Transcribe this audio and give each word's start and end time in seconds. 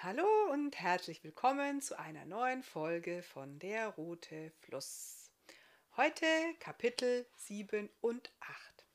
Hallo 0.00 0.28
und 0.52 0.78
herzlich 0.78 1.24
willkommen 1.24 1.82
zu 1.82 1.98
einer 1.98 2.24
neuen 2.24 2.62
Folge 2.62 3.20
von 3.24 3.58
Der 3.58 3.88
rote 3.88 4.52
Fluss. 4.60 5.28
Heute 5.96 6.24
Kapitel 6.60 7.26
7 7.34 7.90
und 8.00 8.30
8. 8.38 8.86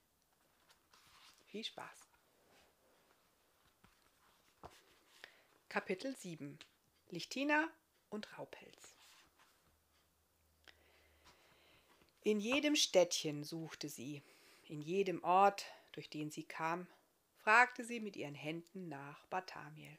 Viel 1.48 1.66
Spaß. 1.66 2.08
Kapitel 5.68 6.16
7 6.16 6.58
Lichtina 7.10 7.68
und 8.10 8.40
Raupelz. 8.40 8.96
In 12.22 12.40
jedem 12.40 12.78
Städtchen 12.78 13.44
suchte 13.44 13.90
sie, 13.90 14.24
in 14.70 14.82
jedem 14.82 15.22
Ort, 15.26 15.66
durch 15.92 16.10
den 16.10 16.32
sie 16.32 16.44
kam, 16.44 16.88
fragte 17.40 17.84
sie 17.84 18.00
mit 18.00 18.16
ihren 18.16 18.36
Händen 18.36 18.88
nach 18.88 19.26
Barthamiel. 19.26 19.98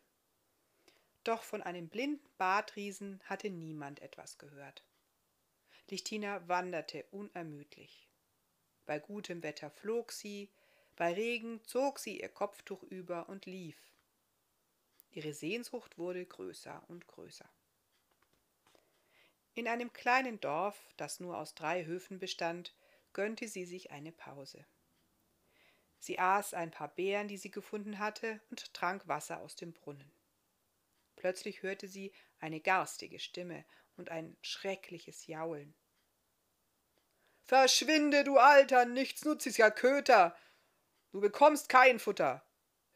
Doch 1.25 1.43
von 1.43 1.63
einem 1.63 1.89
blinden 1.89 2.29
Bartriesen 2.37 3.21
hatte 3.25 3.49
niemand 3.49 4.01
etwas 4.01 4.37
gehört. 4.37 4.85
Lichtina 5.89 6.47
wanderte 6.49 7.05
unermüdlich. 7.11 8.09
Bei 8.87 8.99
gutem 8.99 9.43
Wetter 9.43 9.71
flog 9.71 10.13
sie, 10.13 10.51
bei 10.97 11.13
Regen 11.15 11.65
zog 11.65 11.99
sie 11.99 12.21
ihr 12.21 12.29
Kopftuch 12.29 12.83
über 12.85 13.29
und 13.29 13.47
lief. 13.47 13.77
Ihre 15.11 15.33
Sehnsucht 15.33 15.97
wurde 15.97 16.25
größer 16.27 16.83
und 16.89 17.07
größer. 17.07 17.49
In 19.55 19.69
einem 19.69 19.93
kleinen 19.93 20.41
Dorf, 20.41 20.79
das 20.97 21.21
nur 21.21 21.39
aus 21.39 21.55
drei 21.55 21.85
Höfen 21.85 22.19
bestand, 22.19 22.75
gönnte 23.13 23.49
sie 23.49 23.65
sich 23.65 23.91
eine 23.91 24.13
Pause. 24.13 24.67
Sie 26.01 26.19
aß 26.19 26.53
ein 26.53 26.71
paar 26.71 26.89
Beeren, 26.89 27.29
die 27.29 27.39
sie 27.39 27.51
gefunden 27.51 27.99
hatte, 27.99 28.41
und 28.51 28.75
trank 28.75 29.07
Wasser 29.09 29.41
aus 29.41 29.57
dem 29.57 29.73
Brunnen. 29.73 30.11
Plötzlich 31.25 31.63
hörte 31.63 31.89
sie 31.89 32.13
eine 32.39 32.61
garstige 32.61 33.19
Stimme 33.19 33.65
und 33.97 34.11
ein 34.11 34.37
schreckliches 34.43 35.27
Jaulen. 35.27 35.75
Verschwinde, 37.47 38.25
du 38.25 38.37
alter, 38.37 38.85
nichtsnutziger 38.85 39.71
Köter! 39.71 40.37
Du 41.13 41.23
bekommst 41.23 41.71
kein 41.71 41.99
Futter. 41.99 42.47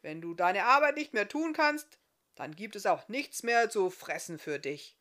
Wenn 0.03 0.21
du 0.21 0.35
deine 0.35 0.65
Arbeit 0.65 0.95
nicht 0.95 1.15
mehr 1.15 1.27
tun 1.27 1.53
kannst, 1.53 1.97
dann 2.35 2.55
gibt 2.55 2.75
es 2.75 2.85
auch 2.85 3.07
nichts 3.07 3.41
mehr 3.41 3.71
zu 3.71 3.89
fressen 3.89 4.37
für 4.37 4.59
dich. 4.59 4.95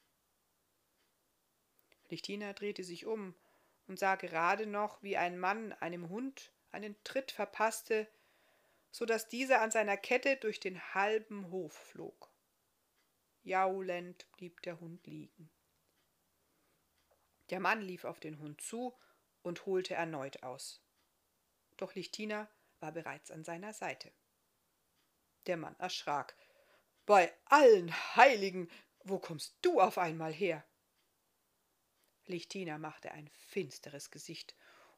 Lichtina 2.09 2.55
drehte 2.55 2.83
sich 2.83 3.05
um 3.05 3.35
und 3.89 3.99
sah 3.99 4.15
gerade 4.15 4.65
noch, 4.65 5.03
wie 5.03 5.19
ein 5.19 5.39
Mann 5.39 5.75
einem 5.75 6.09
Hund 6.09 6.51
einen 6.71 6.97
Tritt 7.05 7.31
verpasste, 7.31 8.09
so 8.91 9.05
dass 9.05 9.29
dieser 9.29 9.61
an 9.61 9.71
seiner 9.71 9.99
Kette 9.99 10.39
durch 10.39 10.61
den 10.61 10.81
halben 10.95 11.51
Hof 11.51 11.75
flog. 11.75 12.28
Jaulend 13.49 14.31
blieb 14.33 14.61
der 14.61 14.79
Hund 14.79 15.07
liegen. 15.07 15.51
Der 17.49 17.61
Mann 17.61 17.81
lief 17.81 18.05
auf 18.05 18.21
den 18.21 18.39
Hund 18.41 18.61
zu 18.61 18.95
und 19.41 19.65
holte 19.65 19.95
erneut 19.95 20.43
aus. 20.43 20.83
Doch 21.79 21.95
Lichtina 21.95 22.51
war 22.81 22.93
bereits 22.93 23.31
an 23.31 23.45
seiner 23.45 23.73
Seite. 23.73 24.13
Der 25.47 25.57
Mann 25.57 25.75
erschrak. 25.79 26.37
Bei 27.07 27.33
allen 27.47 27.91
Heiligen, 28.17 28.71
wo 29.01 29.19
kommst 29.19 29.57
du 29.63 29.81
auf 29.81 29.97
einmal 29.97 30.35
her? 30.35 30.63
Lichtina 32.27 32.77
machte 32.77 33.13
ein 33.13 33.31
finsteres 33.31 34.11
Gesicht 34.11 34.55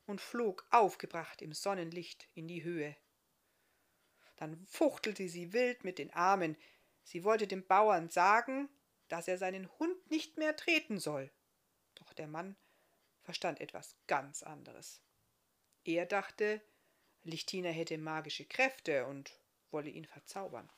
und 0.06 0.21
flog 0.21 0.67
aufgebracht 0.73 1.41
im 1.41 1.53
Sonnenlicht 1.53 2.27
in 2.34 2.48
die 2.48 2.65
Höhe. 2.65 2.97
Dann 4.34 4.67
fuchtelte 4.67 5.28
sie 5.28 5.53
wild 5.53 5.84
mit 5.84 5.98
den 6.01 6.12
Armen, 6.12 6.56
Sie 7.03 7.25
wollte 7.25 7.47
dem 7.47 7.67
Bauern 7.67 8.09
sagen, 8.09 8.69
dass 9.09 9.29
er 9.29 9.39
seinen 9.39 9.69
Hund 9.79 10.11
nicht 10.11 10.37
mehr 10.37 10.56
treten 10.56 10.98
soll. 10.98 11.31
Doch 11.97 12.12
der 12.12 12.29
Mann 12.29 12.56
verstand 13.23 13.61
etwas 13.61 13.97
ganz 14.06 14.43
anderes. 14.43 15.00
Er 15.84 16.06
dachte, 16.06 16.61
Lichtina 17.22 17.71
hätte 17.71 17.99
magische 17.99 18.44
Kräfte 18.44 19.06
und 19.06 19.38
wolle 19.71 19.91
ihn 19.91 20.05
verzaubern. 20.05 20.71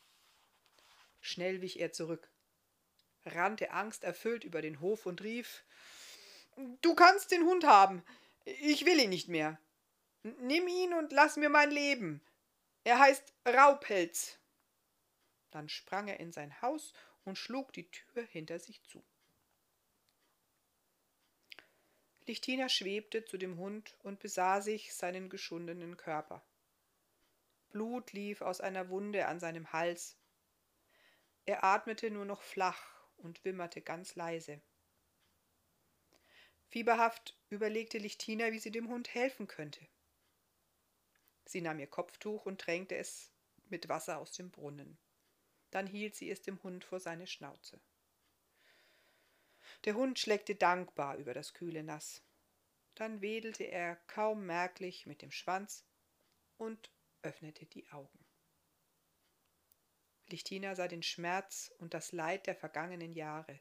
Schnell 1.20 1.60
wich 1.60 1.78
er 1.78 1.92
zurück, 1.92 2.30
rannte 3.24 3.70
angsterfüllt 3.70 4.44
über 4.44 4.62
den 4.62 4.80
Hof 4.80 5.06
und 5.06 5.22
rief 5.22 5.64
Du 6.82 6.94
kannst 6.94 7.30
den 7.30 7.44
Hund 7.44 7.64
haben. 7.64 8.04
Ich 8.44 8.84
will 8.84 8.98
ihn 9.00 9.10
nicht 9.10 9.28
mehr. 9.28 9.58
Nimm 10.22 10.68
ihn 10.68 10.92
und 10.94 11.12
lass 11.12 11.36
mir 11.36 11.48
mein 11.48 11.70
Leben. 11.70 12.20
Er 12.84 12.98
heißt 12.98 13.32
Raupelz. 13.46 14.38
Dann 15.52 15.68
sprang 15.68 16.08
er 16.08 16.18
in 16.18 16.32
sein 16.32 16.60
Haus 16.60 16.92
und 17.24 17.38
schlug 17.38 17.72
die 17.72 17.88
Tür 17.90 18.24
hinter 18.24 18.58
sich 18.58 18.82
zu. 18.82 19.04
Lichtina 22.26 22.68
schwebte 22.68 23.24
zu 23.24 23.36
dem 23.36 23.58
Hund 23.58 23.96
und 24.02 24.18
besah 24.20 24.60
sich 24.60 24.94
seinen 24.94 25.28
geschundenen 25.28 25.96
Körper. 25.96 26.44
Blut 27.70 28.12
lief 28.12 28.42
aus 28.42 28.60
einer 28.60 28.88
Wunde 28.90 29.26
an 29.26 29.40
seinem 29.40 29.72
Hals. 29.72 30.16
Er 31.44 31.64
atmete 31.64 32.10
nur 32.10 32.24
noch 32.24 32.42
flach 32.42 32.82
und 33.16 33.44
wimmerte 33.44 33.82
ganz 33.82 34.14
leise. 34.14 34.60
Fieberhaft 36.68 37.36
überlegte 37.50 37.98
Lichtina, 37.98 38.52
wie 38.52 38.58
sie 38.58 38.70
dem 38.70 38.88
Hund 38.88 39.12
helfen 39.12 39.46
könnte. 39.46 39.86
Sie 41.44 41.60
nahm 41.60 41.80
ihr 41.80 41.86
Kopftuch 41.86 42.46
und 42.46 42.60
tränkte 42.60 42.96
es 42.96 43.30
mit 43.68 43.88
Wasser 43.88 44.18
aus 44.18 44.32
dem 44.32 44.50
Brunnen. 44.50 44.96
Dann 45.72 45.86
hielt 45.86 46.14
sie 46.14 46.30
es 46.30 46.42
dem 46.42 46.62
Hund 46.62 46.84
vor 46.84 47.00
seine 47.00 47.26
Schnauze. 47.26 47.80
Der 49.84 49.94
Hund 49.94 50.18
schleckte 50.18 50.54
dankbar 50.54 51.16
über 51.16 51.34
das 51.34 51.54
kühle 51.54 51.82
Nass. 51.82 52.22
Dann 52.94 53.22
wedelte 53.22 53.64
er 53.64 53.96
kaum 54.06 54.46
merklich 54.46 55.06
mit 55.06 55.22
dem 55.22 55.32
Schwanz 55.32 55.84
und 56.58 56.92
öffnete 57.22 57.64
die 57.66 57.90
Augen. 57.90 58.24
Lichtina 60.28 60.74
sah 60.74 60.88
den 60.88 61.02
Schmerz 61.02 61.72
und 61.78 61.94
das 61.94 62.12
Leid 62.12 62.46
der 62.46 62.54
vergangenen 62.54 63.14
Jahre. 63.14 63.58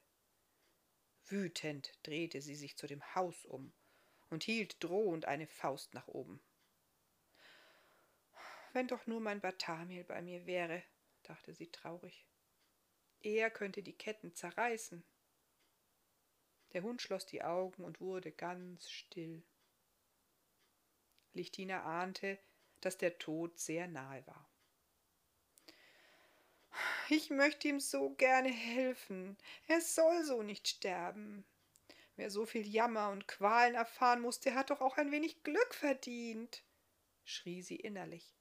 Wütend 1.26 1.94
drehte 2.04 2.42
sie 2.42 2.56
sich 2.56 2.76
zu 2.78 2.88
dem 2.88 3.04
Haus 3.16 3.46
um 3.46 3.74
und 4.30 4.44
hielt 4.44 4.84
drohend 4.84 5.26
eine 5.26 5.48
Faust 5.48 5.94
nach 5.94 6.08
oben. 6.08 6.44
Wenn 8.74 8.88
doch 8.88 9.08
nur 9.08 9.22
mein 9.22 9.40
Bartamiel 9.40 10.04
bei 10.04 10.22
mir 10.22 10.46
wäre, 10.46 10.84
dachte 11.32 11.54
sie 11.54 11.72
traurig. 11.72 12.28
Er 13.22 13.50
könnte 13.50 13.82
die 13.82 13.98
Ketten 13.98 14.36
zerreißen. 14.36 15.02
Der 16.74 16.84
Hund 16.84 17.02
schloss 17.02 17.26
die 17.26 17.42
Augen 17.42 17.86
und 17.86 18.02
wurde 18.02 18.32
ganz 18.32 18.90
still. 18.90 19.42
Lichtina 21.34 21.84
ahnte, 21.84 22.38
dass 22.82 22.98
der 22.98 23.18
Tod 23.18 23.58
sehr 23.58 23.88
nahe 23.88 24.28
war. 24.28 24.50
Ich 27.10 27.30
möchte 27.30 27.70
ihm 27.70 27.80
so 27.80 28.10
gerne 28.12 28.52
helfen. 28.52 29.38
Er 29.68 29.80
soll 29.80 30.24
so 30.24 30.44
nicht 30.44 30.68
sterben. 30.68 31.46
Wer 32.18 32.30
so 32.30 32.46
viel 32.46 32.68
Jammer 32.68 33.10
und 33.10 33.28
Qualen 33.28 33.76
erfahren 33.76 34.22
muss, 34.22 34.42
der 34.42 34.56
hat 34.56 34.70
doch 34.70 34.82
auch 34.82 34.98
ein 34.98 35.12
wenig 35.12 35.44
Glück 35.44 35.74
verdient, 35.74 36.64
schrie 37.24 37.62
sie 37.62 37.78
innerlich. 37.78 38.41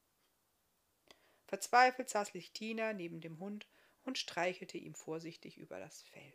Verzweifelt 1.50 2.09
saß 2.09 2.33
Lichtina 2.34 2.93
neben 2.93 3.21
dem 3.21 3.41
Hund 3.41 3.66
und 4.05 4.19
streichelte 4.19 4.78
ihm 4.78 4.94
vorsichtig 4.94 5.59
über 5.59 5.81
das 5.81 6.00
Fell. 6.03 6.33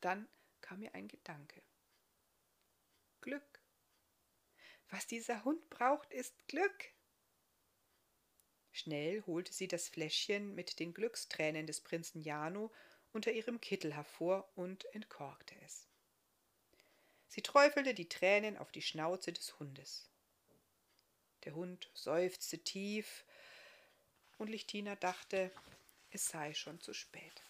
Dann 0.00 0.26
kam 0.62 0.80
ihr 0.80 0.94
ein 0.94 1.06
Gedanke. 1.06 1.60
Glück. 3.20 3.60
Was 4.88 5.06
dieser 5.06 5.44
Hund 5.44 5.68
braucht, 5.68 6.10
ist 6.14 6.48
Glück. 6.48 6.94
Schnell 8.72 9.22
holte 9.26 9.52
sie 9.52 9.68
das 9.68 9.90
Fläschchen 9.90 10.54
mit 10.54 10.80
den 10.80 10.94
Glückstränen 10.94 11.66
des 11.66 11.82
Prinzen 11.82 12.22
Jano 12.22 12.72
unter 13.12 13.32
ihrem 13.32 13.60
Kittel 13.60 13.94
hervor 13.94 14.50
und 14.56 14.86
entkorkte 14.94 15.54
es. 15.66 15.86
Sie 17.28 17.42
träufelte 17.42 17.92
die 17.92 18.08
Tränen 18.08 18.56
auf 18.56 18.72
die 18.72 18.80
Schnauze 18.80 19.30
des 19.30 19.58
Hundes. 19.60 20.09
Der 21.44 21.54
Hund 21.54 21.90
seufzte 21.94 22.58
tief, 22.58 23.24
und 24.38 24.48
Lichtina 24.48 24.96
dachte, 24.96 25.50
es 26.10 26.28
sei 26.28 26.54
schon 26.54 26.80
zu 26.80 26.94
spät. 26.94 27.44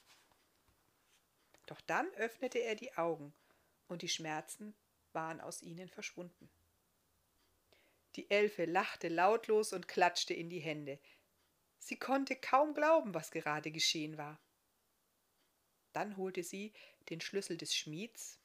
Doch 1.66 1.80
dann 1.82 2.12
öffnete 2.14 2.58
er 2.58 2.74
die 2.74 2.96
Augen, 2.96 3.32
und 3.88 4.02
die 4.02 4.08
Schmerzen 4.08 4.74
waren 5.12 5.40
aus 5.40 5.62
ihnen 5.62 5.88
verschwunden. 5.88 6.50
Die 8.16 8.28
Elfe 8.30 8.64
lachte 8.64 9.08
lautlos 9.08 9.72
und 9.72 9.86
klatschte 9.86 10.34
in 10.34 10.50
die 10.50 10.58
Hände. 10.58 10.98
Sie 11.78 11.96
konnte 11.96 12.36
kaum 12.36 12.74
glauben, 12.74 13.14
was 13.14 13.30
gerade 13.30 13.70
geschehen 13.70 14.18
war. 14.18 14.40
Dann 15.92 16.16
holte 16.16 16.42
sie 16.42 16.72
den 17.08 17.20
Schlüssel 17.20 17.56
des 17.56 17.74
Schmieds 17.74 18.38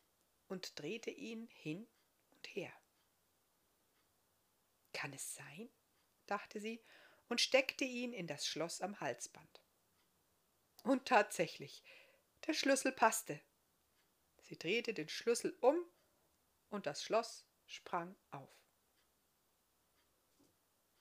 und 0.48 0.80
drehte 0.80 1.10
ihn 1.10 1.48
hin 1.52 1.88
und 2.32 2.48
her. 2.56 2.74
Kann 4.96 5.12
es 5.12 5.36
sein? 5.36 5.70
dachte 6.26 6.62
sie 6.62 6.82
und 7.28 7.42
steckte 7.42 7.84
ihn 7.84 8.14
in 8.14 8.28
das 8.28 8.48
Schloss 8.48 8.82
am 8.82 9.00
Halsband. 9.02 9.62
Und 10.84 11.06
tatsächlich, 11.06 11.84
der 12.48 12.54
Schlüssel 12.54 12.94
passte. 12.94 13.42
Sie 14.40 14.58
drehte 14.58 14.94
den 14.94 15.10
Schlüssel 15.10 15.56
um 15.60 15.76
und 16.70 16.86
das 16.86 17.04
Schloss 17.04 17.46
sprang 17.66 18.16
auf. 18.32 18.50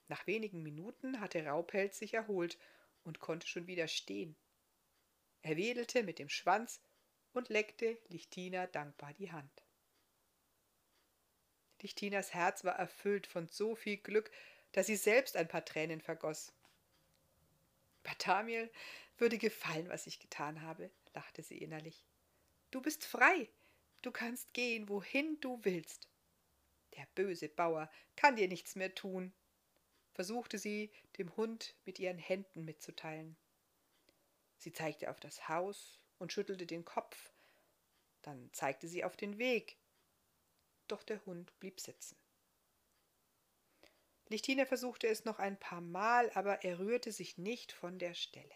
Nach 0.08 0.26
wenigen 0.26 0.64
Minuten 0.64 1.20
hatte 1.20 1.46
Raupelz 1.46 1.99
sich 1.99 2.14
erholt 2.14 2.58
und 3.05 3.20
konnte 3.20 3.46
schon 3.46 3.69
wieder 3.69 3.87
stehen. 3.87 4.37
Er 5.43 5.56
wedelte 5.56 6.02
mit 6.02 6.19
dem 6.19 6.29
Schwanz 6.29 6.82
und 7.32 7.49
leckte 7.49 7.96
Lichtina 8.08 8.67
dankbar 8.67 9.14
die 9.14 9.31
Hand. 9.31 9.63
Lichtinas 11.84 12.32
Herz 12.32 12.64
war 12.64 12.76
erfüllt 12.76 13.26
von 13.26 13.46
so 13.46 13.75
viel 13.75 13.98
Glück, 13.98 14.31
dass 14.72 14.86
sie 14.86 14.96
selbst 14.96 15.36
ein 15.36 15.48
paar 15.48 15.66
Tränen 15.66 16.00
vergoß. 16.00 16.50
Barthamiel 18.02 18.72
würde 19.19 19.36
gefallen, 19.36 19.90
was 19.90 20.06
ich 20.06 20.19
getan 20.19 20.62
habe, 20.62 20.90
lachte 21.12 21.42
sie 21.42 21.58
innerlich. 21.58 22.06
Du 22.70 22.81
bist 22.81 23.04
frei, 23.04 23.50
du 24.00 24.12
kannst 24.12 24.54
gehen, 24.54 24.88
wohin 24.88 25.38
du 25.42 25.60
willst. 25.62 26.08
Der 26.96 27.06
böse 27.14 27.50
Bauer 27.50 27.90
kann 28.16 28.36
dir 28.36 28.48
nichts 28.48 28.76
mehr 28.76 28.94
tun, 28.94 29.34
versuchte 30.14 30.56
sie 30.56 30.90
dem 31.19 31.36
Hund 31.36 31.75
mit 31.84 31.98
ihren 31.98 32.19
Händen 32.19 32.64
mitzuteilen. 32.64 33.36
Sie 34.56 34.72
zeigte 34.72 35.10
auf 35.10 35.20
das 35.20 35.50
Haus 35.50 36.00
und 36.19 36.32
schüttelte 36.32 36.64
den 36.64 36.86
Kopf, 36.86 37.31
dann 38.22 38.48
zeigte 38.54 38.88
sie 38.88 39.04
auf 39.04 39.19
den 39.19 39.36
Weg, 39.36 39.76
doch 40.88 41.02
der 41.02 41.25
Hund 41.26 41.58
blieb 41.60 41.81
sitzen. 41.81 42.16
Lichtine 44.28 44.66
versuchte 44.66 45.06
es 45.06 45.25
noch 45.25 45.38
ein 45.38 45.58
paar 45.58 45.81
Mal, 45.81 46.31
aber 46.34 46.64
er 46.64 46.78
rührte 46.78 47.12
sich 47.12 47.36
nicht 47.38 47.72
von 47.72 47.98
der 47.98 48.14
Stelle. 48.14 48.54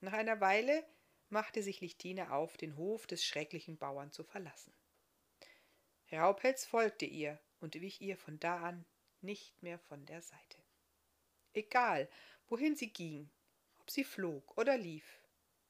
Nach 0.00 0.12
einer 0.12 0.40
Weile 0.40 0.86
machte 1.28 1.62
sich 1.62 1.80
Lichtine 1.80 2.32
auf, 2.32 2.56
den 2.56 2.76
Hof 2.76 3.06
des 3.06 3.24
schrecklichen 3.24 3.76
Bauern 3.76 4.12
zu 4.12 4.22
verlassen. 4.22 4.72
Raupelz 6.12 6.64
folgte 6.64 7.04
ihr 7.04 7.38
und 7.60 7.74
wich 7.74 8.00
ihr 8.00 8.16
von 8.16 8.38
da 8.38 8.60
an 8.60 8.86
nicht 9.20 9.62
mehr 9.62 9.78
von 9.78 10.06
der 10.06 10.22
Seite. 10.22 10.62
Egal, 11.52 12.08
wohin 12.48 12.76
sie 12.76 12.92
ging, 12.92 13.30
ob 13.80 13.90
sie 13.90 14.04
flog 14.04 14.56
oder 14.56 14.78
lief, 14.78 15.20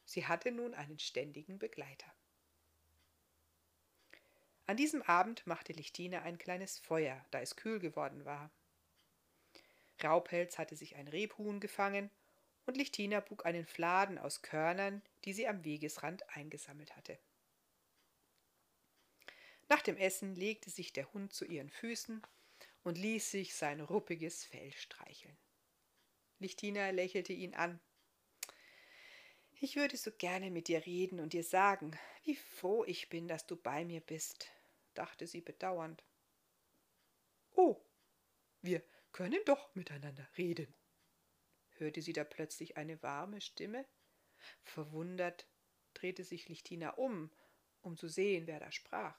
sie 0.04 0.26
hatte 0.26 0.52
nun 0.52 0.74
einen 0.74 0.98
ständigen 0.98 1.58
Begleiter. 1.58 2.12
An 4.68 4.76
diesem 4.76 5.00
Abend 5.00 5.46
machte 5.46 5.72
Lichtine 5.72 6.20
ein 6.22 6.36
kleines 6.36 6.76
Feuer, 6.78 7.24
da 7.30 7.40
es 7.40 7.56
kühl 7.56 7.78
geworden 7.78 8.26
war. 8.26 8.50
Raupelz 10.04 10.58
hatte 10.58 10.76
sich 10.76 10.94
ein 10.94 11.08
Rebhuhn 11.08 11.58
gefangen 11.58 12.10
und 12.66 12.76
Lichtina 12.76 13.20
bug 13.20 13.46
einen 13.46 13.64
Fladen 13.64 14.18
aus 14.18 14.42
Körnern, 14.42 15.00
die 15.24 15.32
sie 15.32 15.48
am 15.48 15.64
Wegesrand 15.64 16.28
eingesammelt 16.36 16.94
hatte. 16.96 17.18
Nach 19.70 19.80
dem 19.80 19.96
Essen 19.96 20.34
legte 20.34 20.68
sich 20.68 20.92
der 20.92 21.10
Hund 21.14 21.32
zu 21.32 21.46
ihren 21.46 21.70
Füßen 21.70 22.20
und 22.84 22.98
ließ 22.98 23.30
sich 23.30 23.54
sein 23.54 23.80
ruppiges 23.80 24.44
Fell 24.44 24.74
streicheln. 24.74 25.38
Lichtina 26.40 26.90
lächelte 26.90 27.32
ihn 27.32 27.54
an. 27.54 27.80
Ich 29.60 29.76
würde 29.76 29.96
so 29.96 30.10
gerne 30.12 30.50
mit 30.50 30.68
dir 30.68 30.84
reden 30.84 31.20
und 31.20 31.32
dir 31.32 31.42
sagen, 31.42 31.98
wie 32.24 32.36
froh 32.36 32.84
ich 32.84 33.08
bin, 33.08 33.28
dass 33.28 33.46
du 33.46 33.56
bei 33.56 33.86
mir 33.86 34.02
bist 34.02 34.50
dachte 34.94 35.26
sie 35.26 35.40
bedauernd. 35.40 36.04
Oh, 37.54 37.84
wir 38.60 38.82
können 39.12 39.40
doch 39.44 39.74
miteinander 39.74 40.28
reden, 40.36 40.74
hörte 41.76 42.02
sie 42.02 42.12
da 42.12 42.24
plötzlich 42.24 42.76
eine 42.76 43.02
warme 43.02 43.40
Stimme. 43.40 43.86
Verwundert 44.62 45.48
drehte 45.94 46.24
sich 46.24 46.48
Lichtina 46.48 46.90
um, 46.90 47.32
um 47.80 47.96
zu 47.96 48.08
sehen, 48.08 48.46
wer 48.46 48.60
da 48.60 48.70
sprach. 48.70 49.18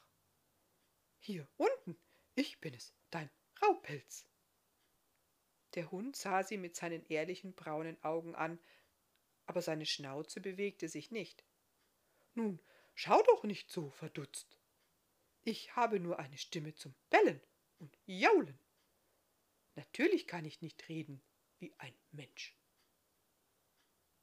Hier 1.19 1.47
unten, 1.57 1.99
ich 2.35 2.59
bin 2.61 2.73
es, 2.73 2.93
dein 3.09 3.29
Raupelz. 3.61 4.25
Der 5.75 5.91
Hund 5.91 6.15
sah 6.15 6.43
sie 6.43 6.57
mit 6.57 6.75
seinen 6.75 7.05
ehrlichen 7.07 7.53
braunen 7.53 8.01
Augen 8.03 8.35
an, 8.35 8.59
aber 9.45 9.61
seine 9.61 9.85
Schnauze 9.85 10.39
bewegte 10.41 10.87
sich 10.87 11.11
nicht. 11.11 11.43
Nun, 12.33 12.59
schau 12.93 13.21
doch 13.23 13.43
nicht 13.43 13.69
so 13.69 13.89
verdutzt, 13.91 14.58
ich 15.43 15.75
habe 15.75 15.99
nur 15.99 16.19
eine 16.19 16.37
Stimme 16.37 16.73
zum 16.75 16.95
Bellen 17.09 17.41
und 17.79 17.97
Jaulen. 18.05 18.59
Natürlich 19.75 20.27
kann 20.27 20.45
ich 20.45 20.61
nicht 20.61 20.89
reden 20.89 21.21
wie 21.59 21.73
ein 21.77 21.97
Mensch. 22.11 22.57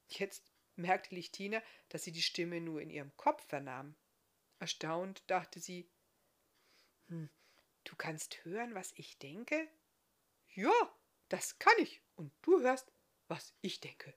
Jetzt 0.08 0.52
merkte 0.76 1.14
Lichtina, 1.14 1.62
dass 1.88 2.04
sie 2.04 2.12
die 2.12 2.22
Stimme 2.22 2.60
nur 2.60 2.80
in 2.80 2.90
ihrem 2.90 3.16
Kopf 3.16 3.46
vernahm. 3.46 3.96
Erstaunt 4.58 5.22
dachte 5.28 5.60
sie, 5.60 5.90
hm, 7.08 7.30
du 7.84 7.96
kannst 7.96 8.44
hören, 8.44 8.74
was 8.74 8.92
ich 8.96 9.18
denke? 9.18 9.68
Ja, 10.54 10.72
das 11.28 11.58
kann 11.58 11.74
ich, 11.78 12.02
und 12.14 12.32
du 12.42 12.60
hörst, 12.60 12.92
was 13.28 13.54
ich 13.60 13.80
denke, 13.80 14.14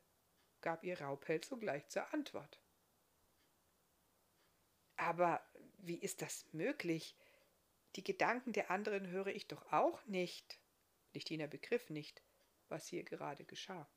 gab 0.61 0.83
ihr 0.83 1.01
Raupelz 1.01 1.47
sogleich 1.47 1.87
zur 1.87 2.13
Antwort. 2.13 2.61
Aber 4.95 5.48
wie 5.81 5.97
ist 5.97 6.21
das 6.21 6.45
möglich? 6.51 7.15
Die 7.95 8.03
Gedanken 8.03 8.53
der 8.53 8.71
anderen 8.71 9.07
höre 9.07 9.27
ich 9.27 9.47
doch 9.47 9.71
auch 9.71 10.05
nicht. 10.05 10.59
Lichtina 11.13 11.47
begriff 11.47 11.89
nicht, 11.89 12.21
was 12.67 12.87
hier 12.87 13.03
gerade 13.03 13.43
geschah. 13.45 13.89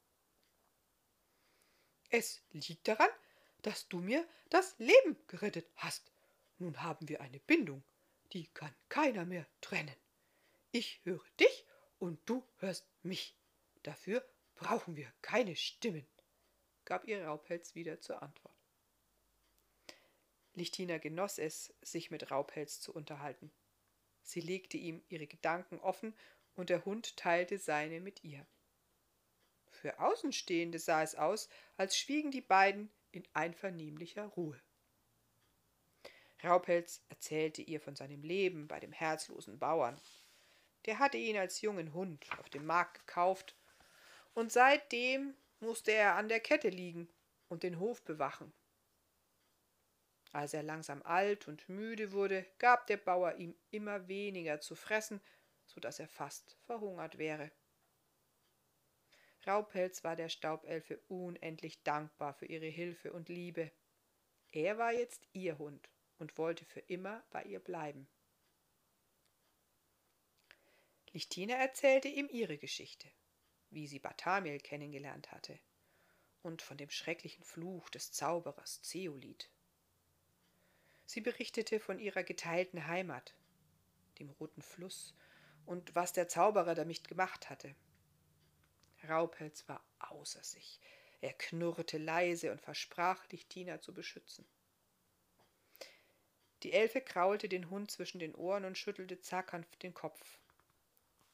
Es 2.08 2.43
liegt 2.50 2.88
daran, 2.88 3.11
dass 3.62 3.88
du 3.88 4.00
mir 4.00 4.26
das 4.50 4.79
Leben 4.79 5.17
gerettet 5.26 5.70
hast. 5.76 6.12
Nun 6.58 6.82
haben 6.82 7.08
wir 7.08 7.20
eine 7.20 7.40
Bindung, 7.40 7.82
die 8.32 8.46
kann 8.49 8.75
keiner 8.88 9.25
mehr 9.25 9.46
trennen. 9.61 9.96
Ich 10.70 11.00
höre 11.05 11.25
dich 11.38 11.67
und 11.99 12.20
du 12.29 12.46
hörst 12.58 12.87
mich. 13.02 13.37
Dafür 13.82 14.26
brauchen 14.55 14.96
wir 14.96 15.12
keine 15.23 15.56
Stimmen, 15.56 16.06
gab 16.84 17.06
ihr 17.08 17.25
Raubpelz 17.25 17.75
wieder 17.75 18.00
zur 18.00 18.23
Antwort. 18.23 18.52
Lichtina 20.55 20.99
genoss 20.99 21.39
es, 21.39 21.75
sich 21.81 22.11
mit 22.11 22.31
Raupelz 22.31 22.81
zu 22.81 22.93
unterhalten. 22.95 23.51
Sie 24.23 24.41
legte 24.41 24.77
ihm 24.77 25.03
ihre 25.09 25.27
Gedanken 25.27 25.79
offen 25.81 26.15
und 26.55 26.71
der 26.71 26.85
Hund 26.85 27.17
teilte 27.17 27.59
seine 27.59 28.01
mit 28.01 28.23
ihr. 28.23 28.47
Für 29.71 29.99
Außenstehende 29.99 30.79
sah 30.79 31.03
es 31.03 31.15
aus, 31.15 31.49
als 31.77 31.99
schwiegen 31.99 32.31
die 32.31 32.43
beiden 32.43 32.91
in 33.11 33.27
einvernehmlicher 33.32 34.27
Ruhe. 34.27 34.61
Raupelz 36.44 37.03
erzählte 37.09 37.63
ihr 37.63 37.81
von 37.81 37.97
seinem 37.97 38.23
Leben 38.23 38.69
bei 38.69 38.81
dem 38.81 38.93
herzlosen 38.93 39.59
Bauern. 39.59 40.01
Der 40.87 40.99
hatte 40.99 41.17
ihn 41.17 41.37
als 41.37 41.61
jungen 41.61 41.93
Hund 41.93 42.27
auf 42.39 42.49
dem 42.51 42.67
Markt 42.67 43.06
gekauft, 43.06 43.56
und 44.35 44.51
seitdem 44.51 45.35
musste 45.61 45.93
er 45.93 46.17
an 46.17 46.29
der 46.29 46.41
Kette 46.41 46.69
liegen 46.69 47.09
und 47.49 47.63
den 47.63 47.79
Hof 47.79 48.03
bewachen. 48.03 48.53
Als 50.32 50.55
er 50.55 50.62
langsam 50.62 51.03
alt 51.03 51.46
und 51.46 51.69
müde 51.69 52.12
wurde, 52.12 52.46
gab 52.58 52.86
der 52.86 52.96
Bauer 52.96 53.36
ihm 53.36 53.55
immer 53.70 54.08
weniger 54.08 54.60
zu 54.60 54.74
fressen, 54.74 55.20
so 55.67 55.79
dass 55.79 55.98
er 55.98 56.08
fast 56.08 56.56
verhungert 56.65 57.19
wäre. 57.19 57.53
Raupelz 59.46 60.05
war 60.05 60.17
der 60.17 60.31
Staubelfe 60.31 60.98
unendlich 61.08 61.82
dankbar 61.82 62.32
für 62.32 62.46
ihre 62.46 62.67
Hilfe 62.67 63.12
und 63.12 63.29
Liebe. 63.29 63.70
Er 64.53 64.79
war 64.79 64.93
jetzt 64.93 65.29
ihr 65.32 65.58
Hund 65.58 65.91
und 66.19 66.39
wollte 66.39 66.65
für 66.65 66.81
immer 66.81 67.24
bei 67.31 67.43
ihr 67.43 67.60
bleiben. 67.60 68.08
Lichtina 71.12 71.56
erzählte 71.56 72.08
ihm 72.08 72.29
ihre 72.31 72.56
Geschichte, 72.56 73.10
wie 73.69 73.86
sie 73.86 73.98
Barthamiel 73.98 74.60
kennengelernt 74.60 75.31
hatte, 75.31 75.58
und 76.41 76.62
von 76.62 76.79
dem 76.79 76.89
schrecklichen 76.89 77.44
Fluch 77.44 77.91
des 77.91 78.12
Zauberers 78.12 78.81
Zeolith. 78.81 79.51
Sie 81.13 81.21
berichtete 81.21 81.79
von 81.79 81.99
ihrer 81.99 82.23
geteilten 82.23 82.87
Heimat, 82.87 83.35
dem 84.19 84.31
roten 84.31 84.63
Fluss, 84.63 85.15
und 85.67 85.95
was 85.95 86.15
der 86.15 86.27
Zauberer 86.27 86.75
damit 86.75 87.07
gemacht 87.07 87.51
hatte. 87.51 87.75
Raupelz 89.07 89.69
war 89.69 89.85
außer 89.99 90.43
sich. 90.43 90.81
Er 91.21 91.35
knurrte 91.35 91.99
leise 91.99 92.51
und 92.51 92.63
versprach, 92.63 93.29
Lichtina 93.29 93.79
zu 93.83 93.93
beschützen. 93.93 94.47
Die 96.63 96.73
Elfe 96.73 97.03
kraulte 97.03 97.47
den 97.47 97.69
Hund 97.69 97.91
zwischen 97.91 98.19
den 98.19 98.35
Ohren 98.35 98.65
und 98.65 98.79
schüttelte 98.79 99.21
zaghaft 99.21 99.83
den 99.83 99.93
Kopf. 99.93 100.39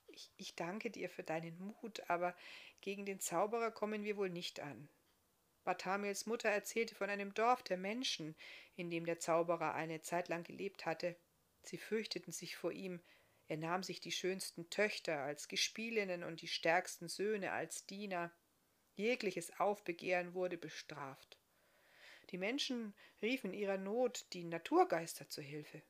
Ich, 0.09 0.29
ich 0.39 0.57
danke 0.57 0.91
dir 0.91 1.09
für 1.09 1.23
deinen 1.23 1.57
Mut, 1.57 2.03
aber 2.11 2.35
gegen 2.81 3.07
den 3.07 3.21
Zauberer 3.21 3.71
kommen 3.71 4.03
wir 4.03 4.17
wohl 4.17 4.29
nicht 4.29 4.59
an. 4.59 4.89
Barthamiels 5.65 6.27
Mutter 6.27 6.49
erzählte 6.49 6.95
von 6.95 7.11
einem 7.11 7.35
Dorf 7.35 7.63
der 7.63 7.77
Menschen, 7.77 8.37
in 8.77 8.91
dem 8.91 9.05
der 9.05 9.19
Zauberer 9.19 9.75
eine 9.75 10.01
Zeit 10.03 10.29
lang 10.29 10.45
gelebt 10.45 10.87
hatte. 10.87 11.17
Sie 11.63 11.79
fürchteten 11.79 12.33
sich 12.33 12.57
vor 12.57 12.73
ihm, 12.73 13.01
er 13.49 13.57
nahm 13.57 13.83
sich 13.83 14.01
die 14.01 14.13
schönsten 14.13 14.69
Töchter 14.69 15.21
als 15.21 15.49
Gespielinnen 15.49 16.23
und 16.23 16.43
die 16.43 16.49
stärksten 16.49 17.09
Söhne 17.09 17.53
als 17.53 17.87
Diener. 17.87 18.31
Jegliches 18.95 19.59
Aufbegehren 19.59 20.35
wurde 20.35 20.59
bestraft. 20.59 21.39
Die 22.31 22.37
Menschen 22.37 22.95
riefen 23.23 23.55
ihrer 23.55 23.79
Not 23.79 24.27
die 24.35 24.45
Naturgeister 24.45 25.31
zu 25.31 25.41
Hilfe. 25.41 25.83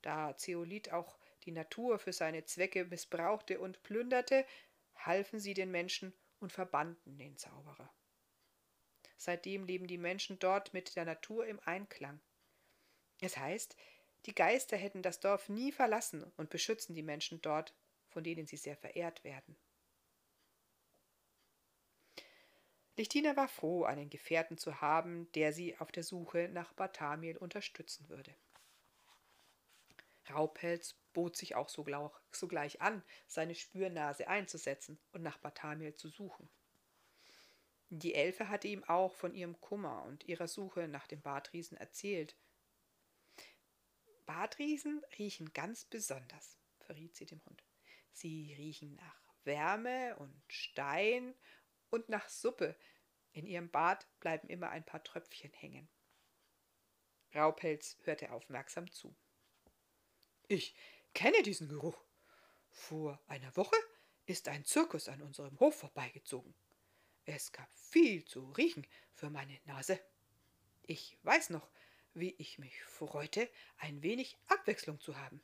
Da 0.00 0.36
Zeolit 0.38 0.90
auch 0.92 1.18
die 1.44 1.52
Natur 1.52 1.98
für 1.98 2.14
seine 2.14 2.44
Zwecke 2.44 2.86
missbrauchte 2.86 3.60
und 3.60 3.82
plünderte, 3.82 4.46
halfen 4.94 5.38
sie 5.38 5.52
den 5.52 5.70
Menschen 5.70 6.14
und 6.38 6.52
verbannten 6.52 7.18
den 7.18 7.36
Zauberer. 7.36 7.92
Seitdem 9.22 9.66
leben 9.66 9.86
die 9.86 9.98
Menschen 9.98 10.38
dort 10.38 10.72
mit 10.72 10.96
der 10.96 11.04
Natur 11.04 11.46
im 11.46 11.60
Einklang. 11.60 12.22
Es 13.20 13.36
heißt, 13.36 13.76
die 14.24 14.34
Geister 14.34 14.78
hätten 14.78 15.02
das 15.02 15.20
Dorf 15.20 15.50
nie 15.50 15.72
verlassen 15.72 16.24
und 16.38 16.48
beschützen 16.48 16.94
die 16.94 17.02
Menschen 17.02 17.42
dort, 17.42 17.74
von 18.08 18.24
denen 18.24 18.46
sie 18.46 18.56
sehr 18.56 18.78
verehrt 18.78 19.22
werden. 19.22 19.58
Lichtina 22.96 23.36
war 23.36 23.48
froh, 23.48 23.84
einen 23.84 24.08
Gefährten 24.08 24.56
zu 24.56 24.80
haben, 24.80 25.30
der 25.32 25.52
sie 25.52 25.76
auf 25.76 25.92
der 25.92 26.02
Suche 26.02 26.48
nach 26.48 26.72
Bartamiel 26.72 27.36
unterstützen 27.36 28.08
würde. 28.08 28.34
Raupelz 30.30 30.94
bot 31.12 31.36
sich 31.36 31.56
auch 31.56 31.68
sogleich 31.68 32.80
an, 32.80 33.04
seine 33.26 33.54
Spürnase 33.54 34.28
einzusetzen 34.28 34.98
und 35.12 35.20
nach 35.20 35.36
Bartamiel 35.36 35.94
zu 35.94 36.08
suchen. 36.08 36.48
Die 37.92 38.14
Elfe 38.14 38.48
hatte 38.48 38.68
ihm 38.68 38.84
auch 38.84 39.12
von 39.12 39.34
ihrem 39.34 39.60
Kummer 39.60 40.04
und 40.04 40.22
ihrer 40.24 40.46
Suche 40.46 40.86
nach 40.86 41.08
dem 41.08 41.20
Bartriesen 41.20 41.76
erzählt. 41.76 42.36
Bartriesen 44.26 45.02
riechen 45.18 45.52
ganz 45.52 45.84
besonders, 45.84 46.56
verriet 46.78 47.16
sie 47.16 47.26
dem 47.26 47.44
Hund. 47.44 47.64
Sie 48.12 48.54
riechen 48.56 48.94
nach 48.94 49.20
Wärme 49.42 50.16
und 50.18 50.40
Stein 50.46 51.34
und 51.90 52.08
nach 52.08 52.28
Suppe. 52.28 52.76
In 53.32 53.44
ihrem 53.44 53.70
Bart 53.70 54.06
bleiben 54.20 54.48
immer 54.48 54.70
ein 54.70 54.86
paar 54.86 55.02
Tröpfchen 55.02 55.52
hängen. 55.52 55.88
Raupelz 57.34 57.96
hörte 58.04 58.30
aufmerksam 58.30 58.90
zu. 58.92 59.16
Ich 60.46 60.76
kenne 61.12 61.42
diesen 61.42 61.68
Geruch. 61.68 62.00
Vor 62.68 63.20
einer 63.26 63.56
Woche 63.56 63.76
ist 64.26 64.46
ein 64.46 64.64
Zirkus 64.64 65.08
an 65.08 65.22
unserem 65.22 65.58
Hof 65.58 65.74
vorbeigezogen. 65.76 66.54
Es 67.24 67.52
gab 67.52 67.72
viel 67.74 68.24
zu 68.24 68.50
riechen 68.52 68.86
für 69.14 69.30
meine 69.30 69.58
Nase. 69.64 70.00
Ich 70.82 71.18
weiß 71.22 71.50
noch, 71.50 71.70
wie 72.14 72.34
ich 72.38 72.58
mich 72.58 72.82
freute, 72.82 73.48
ein 73.78 74.02
wenig 74.02 74.36
Abwechslung 74.46 75.00
zu 75.00 75.16
haben. 75.16 75.42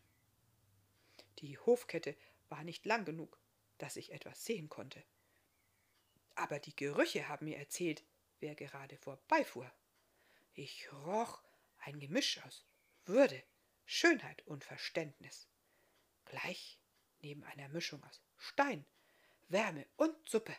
Die 1.39 1.59
Hofkette 1.59 2.17
war 2.49 2.65
nicht 2.65 2.87
lang 2.87 3.05
genug, 3.05 3.39
dass 3.79 3.97
ich 3.97 4.13
etwas 4.13 4.45
sehen 4.45 4.69
konnte. 4.69 5.05
Aber 6.35 6.59
die 6.59 6.75
Gerüche 6.75 7.29
haben 7.29 7.47
mir 7.47 7.59
erzählt, 7.59 8.05
wer 8.41 8.55
gerade 8.55 8.97
vorbeifuhr. 8.99 9.71
Ich 10.55 10.93
roch 10.93 11.43
ein 11.79 12.01
Gemisch 12.01 12.43
aus 12.45 12.67
Würde, 13.05 13.43
Schönheit 13.85 14.47
und 14.47 14.65
Verständnis. 14.65 15.49
Gleich 16.25 16.81
neben 17.21 17.45
einer 17.45 17.69
Mischung 17.69 18.03
aus 18.05 18.23
Stein, 18.37 18.85
Wärme 19.49 19.87
und 19.97 20.15
Suppe. 20.29 20.57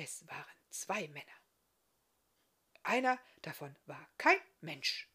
Es 0.00 0.24
waren 0.28 0.44
zwei 0.70 1.08
Männer. 1.08 1.26
Einer 2.84 3.18
davon 3.42 3.74
war 3.86 4.08
kein 4.16 4.38
Mensch. 4.60 5.08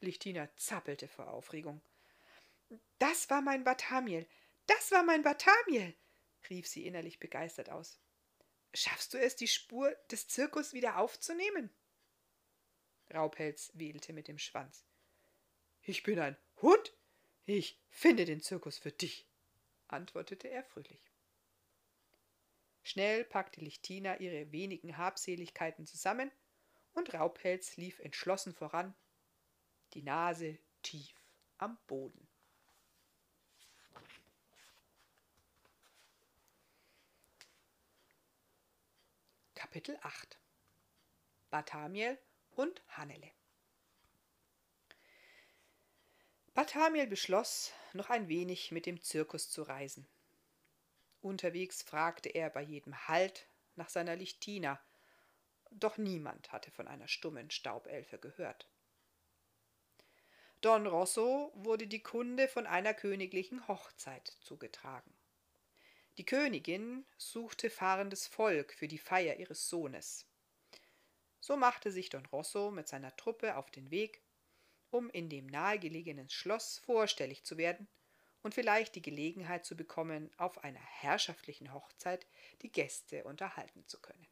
Lichtina 0.00 0.48
zappelte 0.56 1.08
vor 1.08 1.26
Aufregung. 1.26 1.82
Das 3.00 3.28
war 3.30 3.42
mein 3.42 3.64
Batamiel, 3.64 4.28
das 4.68 4.92
war 4.92 5.02
mein 5.02 5.24
Batamiel, 5.24 5.96
rief 6.48 6.68
sie 6.68 6.86
innerlich 6.86 7.18
begeistert 7.18 7.68
aus. 7.68 7.98
Schaffst 8.74 9.12
du 9.12 9.18
es, 9.18 9.34
die 9.34 9.48
Spur 9.48 9.90
des 10.08 10.28
Zirkus 10.28 10.72
wieder 10.72 10.98
aufzunehmen? 10.98 11.68
Raupelz 13.12 13.72
wedelte 13.74 14.12
mit 14.12 14.28
dem 14.28 14.38
Schwanz. 14.38 14.84
Ich 15.82 16.04
bin 16.04 16.20
ein 16.20 16.36
Hund. 16.62 16.92
Ich 17.44 17.80
finde 17.90 18.24
den 18.24 18.40
Zirkus 18.40 18.78
für 18.78 18.92
dich, 18.92 19.26
antwortete 19.88 20.48
er 20.48 20.62
fröhlich. 20.62 21.07
Schnell 22.82 23.24
packte 23.24 23.60
Lichtina 23.60 24.16
ihre 24.18 24.50
wenigen 24.52 24.96
Habseligkeiten 24.96 25.86
zusammen 25.86 26.30
und 26.94 27.12
Raubpelz 27.14 27.76
lief 27.76 27.98
entschlossen 28.00 28.54
voran, 28.54 28.94
die 29.94 30.02
Nase 30.02 30.58
tief 30.82 31.14
am 31.58 31.78
Boden. 31.86 32.26
Kapitel 39.54 39.98
8 40.02 40.38
Barthamiel 41.50 42.18
und 42.52 42.82
Hannele 42.88 43.30
Barthamiel 46.54 47.06
beschloss, 47.06 47.72
noch 47.92 48.10
ein 48.10 48.28
wenig 48.28 48.72
mit 48.72 48.86
dem 48.86 49.00
Zirkus 49.00 49.48
zu 49.48 49.62
reisen. 49.62 50.08
Unterwegs 51.20 51.82
fragte 51.82 52.28
er 52.28 52.50
bei 52.50 52.62
jedem 52.62 53.08
Halt 53.08 53.48
nach 53.76 53.88
seiner 53.88 54.16
Lichtina, 54.16 54.80
doch 55.70 55.98
niemand 55.98 56.52
hatte 56.52 56.70
von 56.70 56.88
einer 56.88 57.08
stummen 57.08 57.50
Staubelfe 57.50 58.18
gehört. 58.18 58.70
Don 60.60 60.86
Rosso 60.86 61.52
wurde 61.54 61.86
die 61.86 62.02
Kunde 62.02 62.48
von 62.48 62.66
einer 62.66 62.94
königlichen 62.94 63.68
Hochzeit 63.68 64.36
zugetragen. 64.40 65.16
Die 66.16 66.24
Königin 66.24 67.06
suchte 67.16 67.70
fahrendes 67.70 68.26
Volk 68.26 68.72
für 68.72 68.88
die 68.88 68.98
Feier 68.98 69.36
ihres 69.36 69.68
Sohnes. 69.68 70.26
So 71.38 71.56
machte 71.56 71.92
sich 71.92 72.10
Don 72.10 72.26
Rosso 72.26 72.70
mit 72.70 72.88
seiner 72.88 73.14
Truppe 73.16 73.56
auf 73.56 73.70
den 73.70 73.90
Weg 73.90 74.22
um 74.90 75.10
in 75.10 75.28
dem 75.28 75.46
nahegelegenen 75.46 76.28
Schloss 76.28 76.78
vorstellig 76.78 77.44
zu 77.44 77.58
werden 77.58 77.88
und 78.42 78.54
vielleicht 78.54 78.94
die 78.94 79.02
Gelegenheit 79.02 79.64
zu 79.64 79.76
bekommen, 79.76 80.30
auf 80.36 80.62
einer 80.64 80.80
herrschaftlichen 80.80 81.72
Hochzeit 81.72 82.26
die 82.62 82.70
Gäste 82.70 83.24
unterhalten 83.24 83.86
zu 83.86 84.00
können. 84.00 84.26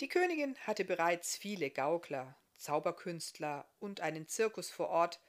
Die 0.00 0.08
Königin 0.08 0.56
hatte 0.58 0.84
bereits 0.84 1.36
viele 1.36 1.70
Gaukler, 1.70 2.36
Zauberkünstler 2.56 3.66
und 3.78 4.00
einen 4.00 4.28
Zirkus 4.28 4.70
vor 4.70 4.88
Ort, 4.88 5.20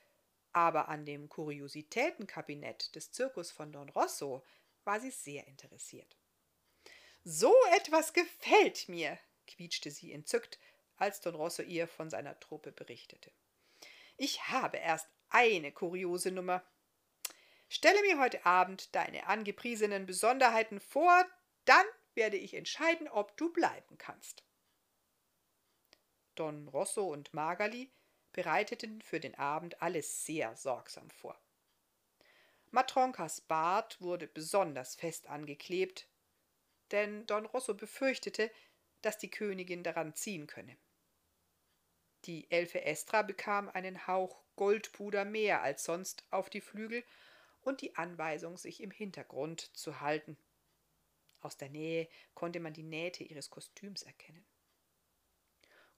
aber 0.52 0.90
an 0.90 1.06
dem 1.06 1.30
Kuriositätenkabinett 1.30 2.96
des 2.96 3.12
Zirkus 3.12 3.52
von 3.52 3.72
Don 3.72 3.90
Rosso 3.90 4.44
war 4.84 5.00
sie 5.00 5.12
sehr 5.12 5.48
interessiert. 5.48 6.18
So 7.24 7.54
etwas 7.76 8.14
gefällt 8.14 8.90
mir, 8.90 9.20
quietschte 9.46 9.92
sie 9.92 10.12
entzückt, 10.12 10.60
als 10.98 11.22
Don 11.22 11.36
Rosso 11.36 11.62
ihr 11.62 11.88
von 11.88 12.10
seiner 12.10 12.40
Truppe 12.40 12.72
berichtete. 12.72 13.32
Ich 14.18 14.48
habe 14.48 14.78
erst 14.78 15.08
eine 15.30 15.72
kuriose 15.72 16.32
Nummer. 16.32 16.64
Stelle 17.70 18.02
mir 18.02 18.20
heute 18.20 18.46
Abend 18.46 18.96
deine 18.96 19.28
angepriesenen 19.28 20.06
Besonderheiten 20.06 20.80
vor, 20.80 21.26
dann 21.66 21.86
werde 22.14 22.38
ich 22.38 22.54
entscheiden, 22.54 23.08
ob 23.08 23.36
du 23.38 23.52
bleiben 23.52 23.98
kannst. 23.98 24.44
Don 26.36 26.68
Rosso 26.68 27.08
und 27.12 27.34
Magali 27.34 27.92
bereiteten 28.32 29.02
für 29.02 29.20
den 29.20 29.36
Abend 29.36 29.82
alles 29.82 30.26
sehr 30.26 30.56
sorgsam 30.56 31.10
vor. 31.10 31.40
Matronkas 32.72 33.42
Bart 33.42 34.00
wurde 34.02 34.28
besonders 34.28 34.96
fest 34.96 35.28
angeklebt, 35.28 36.08
denn 36.92 37.26
Don 37.26 37.46
Rosso 37.46 37.74
befürchtete, 37.74 38.52
dass 39.02 39.18
die 39.18 39.32
Königin 39.32 39.84
daran 39.84 40.14
ziehen 40.16 40.48
könne. 40.48 40.78
Die 42.26 42.50
Elfe 42.52 42.84
Estra 42.84 43.22
bekam 43.22 43.70
einen 43.70 44.06
Hauch 44.08 44.44
Goldpuder 44.58 45.24
mehr 45.24 45.62
als 45.62 45.86
sonst 45.86 46.26
auf 46.30 46.50
die 46.50 46.60
Flügel 46.60 47.04
und 47.62 47.80
die 47.82 47.96
Anweisung, 47.96 48.58
sich 48.58 48.84
im 48.84 48.92
Hintergrund 48.92 49.62
zu 49.76 50.02
halten. 50.02 50.38
Aus 51.40 51.56
der 51.56 51.70
Nähe 51.70 52.10
konnte 52.34 52.60
man 52.60 52.74
die 52.74 52.84
Nähte 52.84 53.24
ihres 53.24 53.50
Kostüms 53.50 54.04
erkennen. 54.04 54.46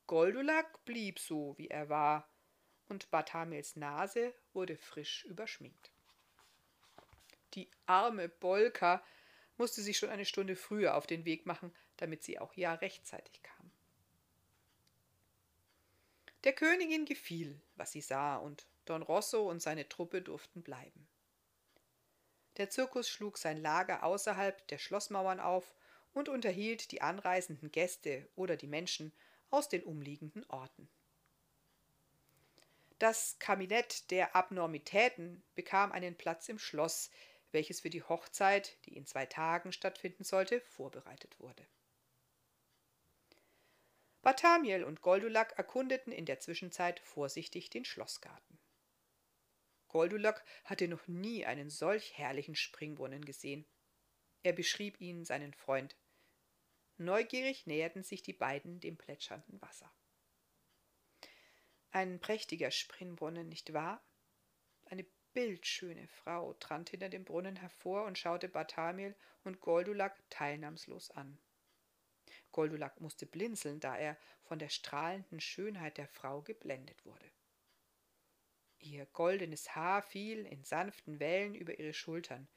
Goldulak 0.05 0.85
blieb 0.85 1.19
so, 1.19 1.57
wie 1.57 1.69
er 1.69 1.89
war, 1.89 2.29
und 2.87 3.09
Barthamels 3.11 3.75
Nase 3.75 4.33
wurde 4.53 4.77
frisch 4.77 5.25
überschminkt. 5.25 5.91
Die 7.53 7.69
arme 7.85 8.29
Bolka 8.29 9.03
musste 9.57 9.81
sich 9.81 9.97
schon 9.97 10.09
eine 10.09 10.25
Stunde 10.25 10.55
früher 10.55 10.95
auf 10.95 11.05
den 11.05 11.25
Weg 11.25 11.45
machen, 11.45 11.73
damit 11.97 12.23
sie 12.23 12.39
auch 12.39 12.53
ja 12.55 12.73
rechtzeitig 12.73 13.43
kam. 13.43 13.58
Der 16.45 16.53
Königin 16.53 17.05
gefiel, 17.05 17.61
was 17.75 17.91
sie 17.91 18.01
sah, 18.01 18.37
und 18.37 18.65
Don 18.85 19.01
Rosso 19.01 19.49
und 19.49 19.61
seine 19.61 19.89
Truppe 19.89 20.21
durften 20.21 20.63
bleiben. 20.63 21.07
Der 22.57 22.69
Zirkus 22.69 23.09
schlug 23.09 23.37
sein 23.37 23.57
Lager 23.57 24.03
außerhalb 24.03 24.67
der 24.67 24.77
Schlossmauern 24.77 25.39
auf 25.39 25.75
und 26.13 26.29
unterhielt 26.29 26.91
die 26.91 27.01
anreisenden 27.01 27.71
Gäste 27.71 28.27
oder 28.35 28.57
die 28.57 28.67
Menschen 28.67 29.13
aus 29.49 29.69
den 29.69 29.83
umliegenden 29.83 30.45
Orten. 30.49 30.89
Das 32.99 33.37
Kabinett 33.39 34.11
der 34.11 34.35
Abnormitäten 34.35 35.41
bekam 35.55 35.91
einen 35.91 36.17
Platz 36.17 36.49
im 36.49 36.59
Schloss, 36.59 37.11
welches 37.51 37.79
für 37.79 37.89
die 37.89 38.03
Hochzeit, 38.03 38.77
die 38.85 38.95
in 38.95 39.05
zwei 39.05 39.25
Tagen 39.25 39.71
stattfinden 39.71 40.23
sollte, 40.23 40.61
vorbereitet 40.61 41.39
wurde. 41.39 41.65
Barthamiel 44.21 44.83
und 44.83 45.01
Goldulak 45.01 45.53
erkundeten 45.57 46.11
in 46.11 46.25
der 46.25 46.39
Zwischenzeit 46.39 46.99
vorsichtig 46.99 47.69
den 47.69 47.85
Schlossgarten. 47.85 48.59
Goldulak 49.87 50.43
hatte 50.65 50.87
noch 50.87 51.07
nie 51.07 51.45
einen 51.45 51.69
solch 51.69 52.17
herrlichen 52.17 52.55
Springbrunnen 52.55 53.25
gesehen. 53.25 53.65
Er 54.43 54.53
beschrieb 54.53 54.99
ihn 55.01 55.25
seinen 55.25 55.53
Freund. 55.53 55.97
Neugierig 56.97 57.65
näherten 57.65 58.03
sich 58.03 58.21
die 58.21 58.33
beiden 58.33 58.79
dem 58.79 58.97
plätschernden 58.97 59.61
Wasser. 59.61 59.91
Ein 61.91 62.19
prächtiger 62.19 62.71
Springbrunnen, 62.71 63.47
nicht 63.47 63.73
wahr? 63.73 64.03
Eine 64.85 65.05
bildschöne 65.33 66.07
Frau 66.07 66.53
trat 66.53 66.89
hinter 66.89 67.09
dem 67.09 67.23
Brunnen 67.23 67.55
hervor 67.55 68.05
und 68.05 68.17
schaute 68.17 68.49
Barthamiel 68.49 69.15
und 69.43 69.59
Goldulak 69.59 70.21
teilnahmslos 70.29 71.09
an. 71.11 71.39
Goldulak 72.51 72.99
musste 72.99 73.25
blinzeln, 73.25 73.79
da 73.79 73.97
er 73.97 74.17
von 74.43 74.59
der 74.59 74.69
strahlenden 74.69 75.39
Schönheit 75.39 75.97
der 75.97 76.07
Frau 76.07 76.41
geblendet 76.41 77.05
wurde. 77.05 77.31
Ihr 78.79 79.05
goldenes 79.07 79.75
Haar 79.75 80.01
fiel 80.01 80.45
in 80.45 80.63
sanften 80.63 81.19
Wellen 81.19 81.53
über 81.53 81.77
ihre 81.77 81.93
Schultern. 81.93 82.47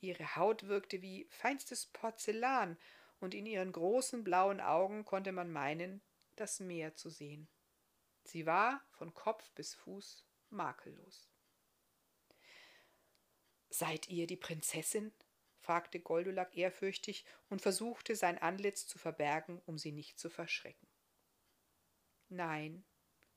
Ihre 0.00 0.36
Haut 0.36 0.64
wirkte 0.66 1.00
wie 1.00 1.26
feinstes 1.30 1.86
Porzellan, 1.86 2.78
und 3.20 3.32
in 3.32 3.46
ihren 3.46 3.72
großen 3.72 4.22
blauen 4.22 4.60
Augen 4.60 5.04
konnte 5.04 5.32
man 5.32 5.50
meinen, 5.50 6.02
das 6.36 6.60
Meer 6.60 6.94
zu 6.94 7.08
sehen. 7.08 7.48
Sie 8.24 8.44
war 8.44 8.84
von 8.90 9.14
Kopf 9.14 9.50
bis 9.52 9.74
Fuß 9.74 10.26
makellos. 10.50 11.30
Seid 13.70 14.08
ihr 14.08 14.26
die 14.26 14.36
Prinzessin? 14.36 15.12
Fragte 15.64 15.98
Goldulak 15.98 16.54
ehrfürchtig 16.56 17.24
und 17.48 17.62
versuchte 17.62 18.16
sein 18.16 18.38
Antlitz 18.38 18.86
zu 18.86 18.98
verbergen, 18.98 19.62
um 19.64 19.78
sie 19.78 19.92
nicht 19.92 20.18
zu 20.18 20.28
verschrecken. 20.28 20.86
Nein, 22.28 22.84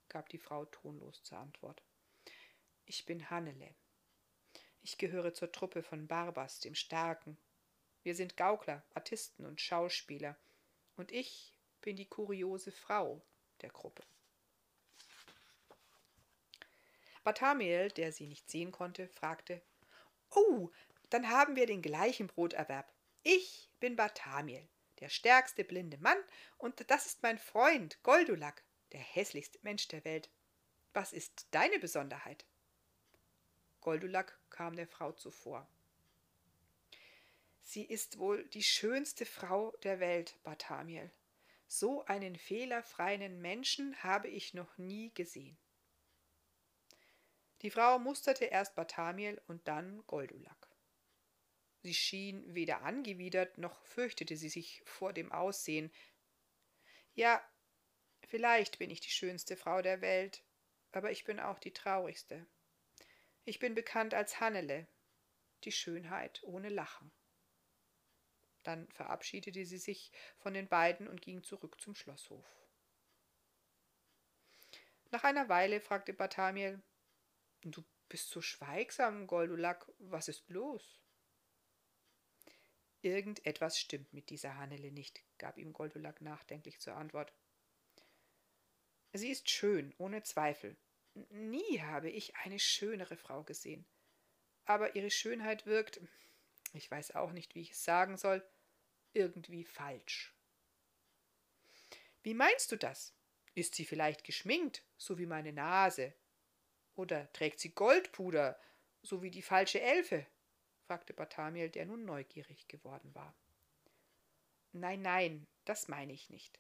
gab 0.10 0.28
die 0.30 0.38
Frau 0.38 0.66
tonlos 0.66 1.24
zur 1.24 1.38
Antwort. 1.38 1.82
Ich 2.86 3.06
bin 3.06 3.30
Hannele. 3.30 3.74
Ich 4.82 4.98
gehöre 4.98 5.34
zur 5.34 5.52
Truppe 5.52 5.84
von 5.84 6.08
Barbas, 6.08 6.60
dem 6.60 6.76
Starken. 6.76 7.38
Wir 8.04 8.14
sind 8.14 8.36
Gaukler, 8.36 8.84
Artisten 8.94 9.46
und 9.46 9.62
Schauspieler, 9.62 10.38
und 10.98 11.12
ich 11.12 11.58
bin 11.82 11.96
die 11.96 12.08
kuriose 12.08 12.72
Frau 12.72 13.22
der 13.62 13.70
Gruppe. 13.70 14.04
Barthamiel, 17.24 17.90
der 17.90 18.12
sie 18.12 18.28
nicht 18.28 18.50
sehen 18.50 18.72
konnte, 18.72 19.08
fragte 19.08 19.62
Oh, 20.32 20.70
dann 21.10 21.30
haben 21.30 21.56
wir 21.56 21.66
den 21.66 21.82
gleichen 21.82 22.28
Broterwerb. 22.28 22.92
Ich 23.24 23.70
bin 23.80 23.96
Barthamiel, 23.96 24.68
der 25.00 25.10
stärkste 25.10 25.64
blinde 25.64 25.98
Mann, 25.98 26.18
und 26.58 26.90
das 26.90 27.06
ist 27.06 27.24
mein 27.24 27.38
Freund 27.38 28.02
Goldulak, 28.04 28.64
der 28.92 29.00
hässlichste 29.00 29.60
Mensch 29.62 29.88
der 29.88 30.04
Welt. 30.06 30.30
Was 30.94 31.14
ist 31.14 31.48
deine 31.52 31.80
Besonderheit? 31.80 32.46
Goldulak 33.82 34.40
kam 34.50 34.76
der 34.76 34.88
Frau 34.88 35.12
zuvor. 35.12 35.70
Sie 37.62 37.84
ist 37.84 38.18
wohl 38.18 38.46
die 38.50 38.64
schönste 38.64 39.26
Frau 39.26 39.72
der 39.84 40.00
Welt, 40.00 40.38
Barthamiel. 40.44 41.12
So 41.68 42.06
einen 42.06 42.38
fehlerfreien 42.38 43.42
Menschen 43.42 44.02
habe 44.04 44.30
ich 44.30 44.54
noch 44.54 44.78
nie 44.78 45.14
gesehen. 45.14 45.58
Die 47.62 47.72
Frau 47.72 48.00
musterte 48.00 48.46
erst 48.46 48.76
Barthamiel 48.76 49.42
und 49.48 49.68
dann 49.68 50.06
Goldulak. 50.08 50.67
Sie 51.84 51.94
schien 51.94 52.54
weder 52.54 52.82
angewidert 52.82 53.58
noch 53.58 53.86
fürchtete 53.86 54.36
sie 54.36 54.50
sich 54.50 54.82
vor 54.86 55.14
dem 55.14 55.32
Aussehen. 55.32 55.92
Ja, 57.14 57.42
vielleicht 58.26 58.80
bin 58.80 58.90
ich 58.90 59.00
die 59.00 59.10
schönste 59.10 59.56
Frau 59.56 59.82
der 59.82 60.02
Welt, 60.02 60.44
aber 60.92 61.12
ich 61.12 61.24
bin 61.24 61.40
auch 61.40 61.60
die 61.60 61.74
traurigste. 61.74 62.48
Ich 63.46 63.60
bin 63.60 63.76
bekannt 63.76 64.14
als 64.14 64.40
Hannele, 64.40 64.88
die 65.64 65.72
Schönheit 65.72 66.44
ohne 66.44 66.70
Lachen. 66.70 67.12
Dann 68.64 68.90
verabschiedete 68.92 69.66
sie 69.66 69.78
sich 69.78 70.12
von 70.38 70.54
den 70.54 70.68
beiden 70.68 71.08
und 71.08 71.22
ging 71.22 71.44
zurück 71.44 71.80
zum 71.80 71.96
Schlosshof. 71.96 72.46
Nach 75.12 75.24
einer 75.24 75.48
Weile 75.48 75.80
fragte 75.80 76.14
Barthamiel, 76.14 76.82
Du 77.62 77.84
bist 78.10 78.30
so 78.30 78.42
schweigsam, 78.42 79.26
Goldulak, 79.26 79.90
was 80.00 80.28
ist 80.28 80.50
los? 80.50 81.02
Irgendetwas 83.08 83.80
stimmt 83.80 84.12
mit 84.12 84.30
dieser 84.30 84.58
Hannele 84.58 84.92
nicht, 84.92 85.24
gab 85.38 85.58
ihm 85.58 85.72
Goldulak 85.72 86.20
nachdenklich 86.20 86.82
zur 86.82 86.96
Antwort. 86.96 87.32
Sie 89.14 89.30
ist 89.30 89.50
schön, 89.50 89.96
ohne 89.98 90.24
Zweifel, 90.24 90.76
Nie 91.30 91.80
habe 91.80 92.10
ich 92.10 92.36
eine 92.36 92.60
schönere 92.60 93.16
Frau 93.16 93.44
gesehen. 93.44 93.88
Aber 94.66 94.98
ihre 94.98 95.10
Schönheit 95.10 95.66
wirkt, 95.66 96.02
ich 96.74 96.92
weiß 96.92 97.16
auch 97.16 97.32
nicht, 97.32 97.56
wie 97.56 97.62
ich 97.62 97.72
es 97.72 97.86
sagen 97.86 98.18
soll, 98.18 98.46
irgendwie 99.14 99.64
falsch. 99.64 100.36
Wie 102.24 102.34
meinst 102.34 102.74
du 102.74 102.76
das? 102.76 103.16
Ist 103.56 103.76
sie 103.76 103.86
vielleicht 103.86 104.26
geschminkt, 104.26 104.84
so 104.98 105.18
wie 105.18 105.26
meine 105.26 105.54
Nase? 105.54 106.14
Oder 106.96 107.32
trägt 107.32 107.62
sie 107.62 107.74
Goldpuder, 107.74 108.60
so 109.02 109.22
wie 109.22 109.32
die 109.32 109.42
falsche 109.42 109.80
Elfe? 109.80 110.28
Fragte 110.88 111.14
Barthamiel, 111.14 111.70
der 111.70 111.86
nun 111.86 112.06
neugierig 112.06 112.68
geworden 112.68 113.14
war. 113.14 113.36
Nein, 114.72 115.02
nein, 115.02 115.48
das 115.66 115.88
meine 115.88 116.14
ich 116.14 116.30
nicht. 116.30 116.60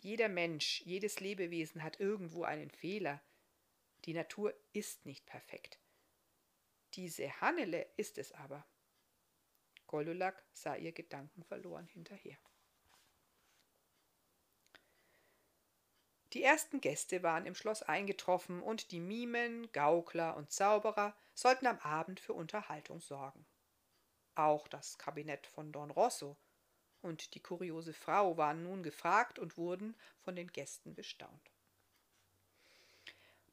Jeder 0.00 0.28
Mensch, 0.28 0.82
jedes 0.82 1.20
Lebewesen 1.20 1.82
hat 1.82 1.98
irgendwo 1.98 2.44
einen 2.44 2.70
Fehler, 2.70 3.20
die 4.04 4.14
Natur 4.14 4.54
ist 4.72 5.06
nicht 5.06 5.26
perfekt. 5.26 5.78
Diese 6.94 7.40
Hannele 7.40 7.86
ist 7.96 8.18
es 8.18 8.32
aber. 8.32 8.64
Goldulak 9.86 10.44
sah 10.52 10.76
ihr 10.76 10.92
Gedanken 10.92 11.42
verloren 11.42 11.86
hinterher. 11.86 12.38
Die 16.32 16.42
ersten 16.42 16.80
Gäste 16.80 17.22
waren 17.22 17.46
im 17.46 17.54
Schloss 17.54 17.82
eingetroffen 17.82 18.60
und 18.60 18.90
die 18.90 19.00
Mimen, 19.00 19.70
Gaukler 19.72 20.36
und 20.36 20.50
Zauberer 20.50 21.16
sollten 21.32 21.66
am 21.66 21.78
Abend 21.78 22.20
für 22.20 22.32
Unterhaltung 22.32 23.00
sorgen. 23.00 23.46
Auch 24.34 24.66
das 24.68 24.98
Kabinett 24.98 25.46
von 25.46 25.70
Don 25.70 25.90
Rosso 25.90 26.36
und 27.02 27.34
die 27.34 27.40
kuriose 27.40 27.92
Frau 27.92 28.36
waren 28.36 28.62
nun 28.62 28.82
gefragt 28.82 29.38
und 29.38 29.56
wurden 29.56 29.94
von 30.20 30.34
den 30.34 30.48
Gästen 30.48 30.94
bestaunt. 30.94 31.52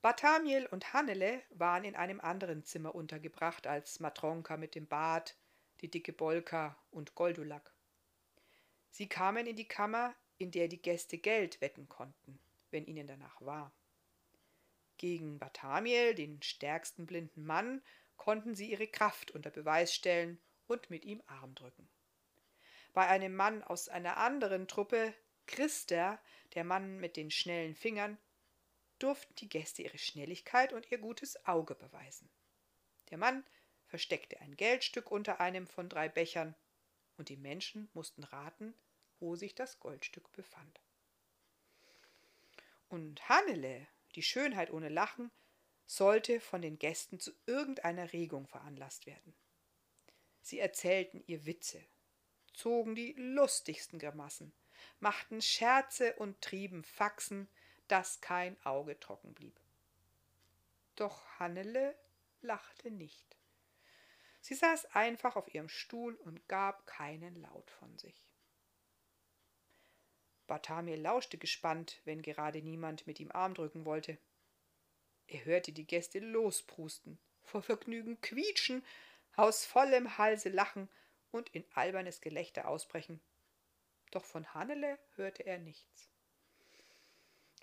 Barthamiel 0.02 0.66
und 0.66 0.94
Hannele 0.94 1.44
waren 1.50 1.84
in 1.84 1.96
einem 1.96 2.20
anderen 2.22 2.64
Zimmer 2.64 2.96
untergebracht 2.96 3.68
als 3.68 4.00
Matronka 4.00 4.58
mit 4.58 4.74
dem 4.74 4.88
Bart, 4.88 5.36
die 5.82 5.92
dicke 5.92 6.14
Bolka 6.14 6.76
und 6.90 7.14
Goldulak. 7.14 7.72
Sie 8.90 9.08
kamen 9.08 9.46
in 9.46 9.56
die 9.56 9.68
Kammer, 9.68 10.16
in 10.38 10.50
der 10.50 10.68
die 10.68 10.82
Gäste 10.82 11.20
Geld 11.20 11.62
wetten 11.62 11.88
konnten, 11.88 12.40
wenn 12.72 12.88
ihnen 12.88 13.06
danach 13.06 13.40
war. 13.42 13.72
Gegen 14.98 15.38
Barthamiel, 15.38 16.16
den 16.16 16.42
stärksten 16.42 17.06
blinden 17.06 17.46
Mann, 17.46 17.84
konnten 18.18 18.56
sie 18.56 18.72
ihre 18.72 18.88
Kraft 18.88 19.32
unter 19.32 19.52
Beweis 19.52 19.94
stellen 19.94 20.40
und 20.72 20.90
mit 20.90 21.04
ihm 21.04 21.22
Arm 21.28 21.54
drücken. 21.54 21.90
Bei 22.94 23.08
einem 23.08 23.36
Mann 23.36 23.62
aus 23.62 23.90
einer 23.90 24.18
anderen 24.18 24.68
Truppe, 24.68 25.14
Christer, 25.46 26.20
der 26.56 26.64
Mann 26.64 26.98
mit 26.98 27.18
den 27.18 27.30
schnellen 27.30 27.76
Fingern, 27.76 28.18
durften 28.98 29.36
die 29.36 29.50
Gäste 29.50 29.82
ihre 29.82 29.98
Schnelligkeit 29.98 30.72
und 30.74 30.90
ihr 30.90 30.98
gutes 30.98 31.46
Auge 31.46 31.76
beweisen. 31.76 32.30
Der 33.10 33.18
Mann 33.18 33.44
versteckte 33.86 34.40
ein 34.40 34.56
Geldstück 34.56 35.12
unter 35.12 35.42
einem 35.42 35.68
von 35.68 35.90
drei 35.90 36.08
Bechern, 36.08 36.56
und 37.18 37.30
die 37.30 37.38
Menschen 37.38 37.90
mussten 37.94 38.24
raten, 38.24 38.74
wo 39.20 39.36
sich 39.36 39.54
das 39.54 39.80
Goldstück 39.80 40.32
befand. 40.32 40.82
Und 42.88 43.28
Hannele, 43.30 43.88
die 44.16 44.24
Schönheit 44.24 44.72
ohne 44.72 44.90
Lachen, 44.90 45.32
sollte 45.86 46.40
von 46.40 46.62
den 46.62 46.80
Gästen 46.80 47.20
zu 47.20 47.32
irgendeiner 47.46 48.14
Regung 48.14 48.48
veranlasst 48.48 49.06
werden. 49.06 49.36
Sie 50.42 50.60
erzählten 50.60 51.24
ihr 51.28 51.46
Witze, 51.46 51.84
zogen 52.54 52.96
die 52.96 53.14
lustigsten 53.14 54.00
Grimassen, 54.00 54.54
machten 55.00 55.42
Scherze 55.42 56.14
und 56.16 56.42
trieben 56.42 56.84
Faxen, 56.84 57.48
dass 57.88 58.22
kein 58.22 58.60
Auge 58.66 59.00
trocken 59.00 59.34
blieb. 59.34 59.60
Doch 60.96 61.26
Hannele 61.40 61.96
lachte 62.42 62.92
nicht. 62.92 63.38
Sie 64.42 64.56
saß 64.56 64.86
einfach 64.96 65.36
auf 65.36 65.54
ihrem 65.54 65.70
Stuhl 65.70 66.16
und 66.16 66.48
gab 66.48 66.88
keinen 66.88 67.36
Laut 67.42 67.70
von 67.72 67.98
sich. 67.98 68.26
Barthamiel 70.48 71.00
lauschte 71.00 71.38
gespannt, 71.38 72.02
wenn 72.04 72.22
gerade 72.22 72.62
niemand 72.62 73.08
mit 73.08 73.20
ihm 73.20 73.32
Arm 73.32 73.54
drücken 73.54 73.86
wollte. 73.86 74.18
Er 75.28 75.46
hörte 75.46 75.72
die 75.72 75.86
Gäste 75.86 76.20
losprusten, 76.20 77.20
vor 77.44 77.62
Vergnügen 77.62 78.20
quietschen, 78.20 78.84
aus 79.36 79.66
vollem 79.66 80.18
Halse 80.18 80.50
lachen 80.50 80.90
und 81.32 81.50
in 81.50 81.66
albernes 81.74 82.22
Gelächter 82.22 82.68
ausbrechen. 82.68 83.22
Doch 84.12 84.26
von 84.26 84.54
Hannele 84.54 85.00
hörte 85.16 85.46
er 85.46 85.58
nichts. 85.58 86.10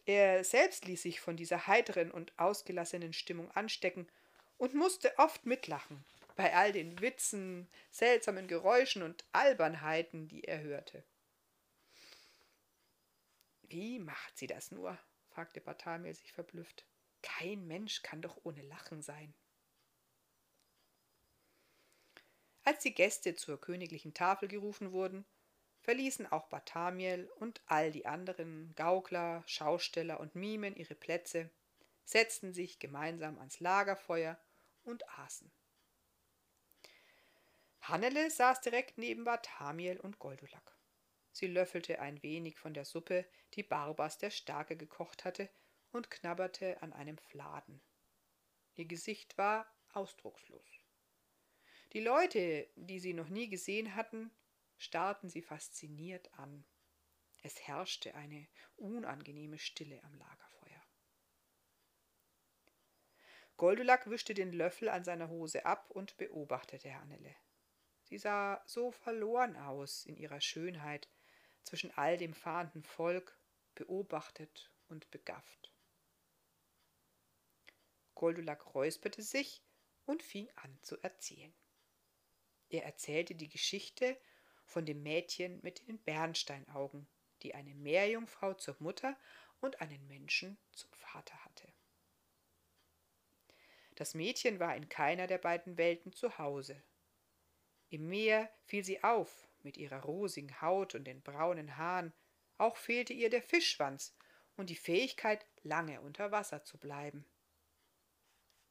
Er 0.06 0.42
selbst 0.42 0.86
ließ 0.86 1.02
sich 1.02 1.20
von 1.20 1.36
dieser 1.36 1.66
heiteren 1.66 2.10
und 2.10 2.38
ausgelassenen 2.38 3.12
Stimmung 3.12 3.50
anstecken 3.50 4.08
und 4.56 4.74
musste 4.74 5.18
oft 5.18 5.44
mitlachen 5.44 6.04
bei 6.38 6.54
all 6.54 6.70
den 6.70 7.00
Witzen, 7.00 7.68
seltsamen 7.90 8.46
Geräuschen 8.46 9.02
und 9.02 9.24
Albernheiten, 9.32 10.28
die 10.28 10.44
er 10.44 10.60
hörte. 10.60 11.02
Wie 13.62 13.98
macht 13.98 14.38
sie 14.38 14.46
das 14.46 14.70
nur? 14.70 14.96
fragte 15.30 15.60
Barthamiel 15.60 16.14
sich 16.14 16.32
verblüfft. 16.32 16.86
Kein 17.22 17.66
Mensch 17.66 18.02
kann 18.02 18.22
doch 18.22 18.38
ohne 18.44 18.62
Lachen 18.62 19.02
sein. 19.02 19.34
Als 22.68 22.80
die 22.80 22.92
Gäste 22.92 23.34
zur 23.34 23.58
königlichen 23.58 24.12
Tafel 24.12 24.46
gerufen 24.46 24.92
wurden, 24.92 25.24
verließen 25.80 26.26
auch 26.30 26.48
Barthamiel 26.48 27.30
und 27.36 27.62
all 27.64 27.90
die 27.90 28.04
anderen 28.04 28.74
Gaukler, 28.74 29.42
Schausteller 29.46 30.20
und 30.20 30.34
Mimen 30.34 30.76
ihre 30.76 30.94
Plätze, 30.94 31.48
setzten 32.04 32.52
sich 32.52 32.78
gemeinsam 32.78 33.38
ans 33.38 33.60
Lagerfeuer 33.60 34.38
und 34.84 35.02
aßen. 35.18 35.50
Hannele 37.80 38.30
saß 38.30 38.60
direkt 38.60 38.98
neben 38.98 39.24
Barthamiel 39.24 39.98
und 39.98 40.18
Goldulak. 40.18 40.76
Sie 41.32 41.46
löffelte 41.46 42.00
ein 42.00 42.22
wenig 42.22 42.58
von 42.58 42.74
der 42.74 42.84
Suppe, 42.84 43.24
die 43.54 43.62
Barbas 43.62 44.18
der 44.18 44.30
Starke 44.30 44.76
gekocht 44.76 45.24
hatte, 45.24 45.48
und 45.90 46.10
knabberte 46.10 46.82
an 46.82 46.92
einem 46.92 47.16
Fladen. 47.16 47.80
Ihr 48.74 48.84
Gesicht 48.84 49.38
war 49.38 49.66
ausdruckslos. 49.94 50.77
Die 51.94 52.00
Leute, 52.00 52.68
die 52.76 53.00
sie 53.00 53.14
noch 53.14 53.28
nie 53.28 53.48
gesehen 53.48 53.94
hatten, 53.94 54.30
starrten 54.76 55.30
sie 55.30 55.42
fasziniert 55.42 56.32
an. 56.34 56.64
Es 57.42 57.66
herrschte 57.66 58.14
eine 58.14 58.46
unangenehme 58.76 59.58
Stille 59.58 60.02
am 60.04 60.14
Lagerfeuer. 60.14 60.82
Goldulak 63.56 64.10
wischte 64.10 64.34
den 64.34 64.52
Löffel 64.52 64.88
an 64.88 65.02
seiner 65.02 65.28
Hose 65.30 65.64
ab 65.64 65.90
und 65.90 66.16
beobachtete 66.18 66.94
Hannele. 66.94 67.34
Sie 68.04 68.18
sah 68.18 68.62
so 68.66 68.92
verloren 68.92 69.56
aus 69.56 70.04
in 70.04 70.16
ihrer 70.16 70.40
Schönheit 70.40 71.08
zwischen 71.62 71.90
all 71.96 72.16
dem 72.16 72.34
fahrenden 72.34 72.82
Volk, 72.82 73.38
beobachtet 73.74 74.70
und 74.88 75.10
begafft. 75.10 75.72
Goldulak 78.14 78.74
räusperte 78.74 79.22
sich 79.22 79.62
und 80.04 80.22
fing 80.22 80.48
an 80.56 80.78
zu 80.82 81.00
erzählen. 81.02 81.54
Er 82.70 82.84
erzählte 82.84 83.34
die 83.34 83.48
Geschichte 83.48 84.18
von 84.64 84.84
dem 84.84 85.02
Mädchen 85.02 85.60
mit 85.62 85.86
den 85.88 85.98
Bernsteinaugen, 85.98 87.08
die 87.42 87.54
eine 87.54 87.74
Meerjungfrau 87.74 88.54
zur 88.54 88.76
Mutter 88.78 89.16
und 89.60 89.80
einen 89.80 90.06
Menschen 90.06 90.58
zum 90.72 90.90
Vater 90.92 91.44
hatte. 91.44 91.72
Das 93.94 94.14
Mädchen 94.14 94.60
war 94.60 94.76
in 94.76 94.88
keiner 94.88 95.26
der 95.26 95.38
beiden 95.38 95.76
Welten 95.76 96.12
zu 96.12 96.38
Hause. 96.38 96.82
Im 97.90 98.08
Meer 98.08 98.48
fiel 98.64 98.84
sie 98.84 99.02
auf 99.02 99.48
mit 99.62 99.76
ihrer 99.76 100.02
rosigen 100.02 100.60
Haut 100.60 100.94
und 100.94 101.04
den 101.04 101.22
braunen 101.22 101.76
Haaren, 101.76 102.12
auch 102.58 102.76
fehlte 102.76 103.12
ihr 103.12 103.30
der 103.30 103.42
Fischschwanz 103.42 104.16
und 104.56 104.70
die 104.70 104.76
Fähigkeit, 104.76 105.46
lange 105.62 106.00
unter 106.00 106.30
Wasser 106.30 106.64
zu 106.64 106.78
bleiben. 106.78 107.24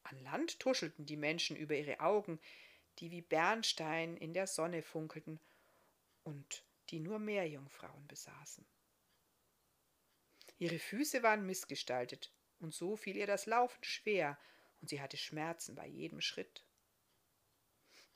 An 0.02 0.18
Land 0.20 0.60
tuschelten 0.60 1.04
die 1.04 1.16
Menschen 1.16 1.56
über 1.56 1.74
ihre 1.74 2.00
Augen, 2.00 2.40
die 2.98 3.10
wie 3.10 3.22
Bernstein 3.22 4.16
in 4.16 4.34
der 4.34 4.46
Sonne 4.46 4.82
funkelten 4.82 5.40
und 6.24 6.64
die 6.90 7.00
nur 7.00 7.18
Meerjungfrauen 7.18 8.06
besaßen. 8.08 8.66
Ihre 10.58 10.78
Füße 10.78 11.22
waren 11.22 11.46
missgestaltet, 11.46 12.32
und 12.58 12.74
so 12.74 12.96
fiel 12.96 13.16
ihr 13.16 13.26
das 13.26 13.46
Laufen 13.46 13.82
schwer, 13.84 14.38
und 14.80 14.90
sie 14.90 15.00
hatte 15.00 15.16
Schmerzen 15.16 15.74
bei 15.74 15.86
jedem 15.86 16.20
Schritt. 16.20 16.64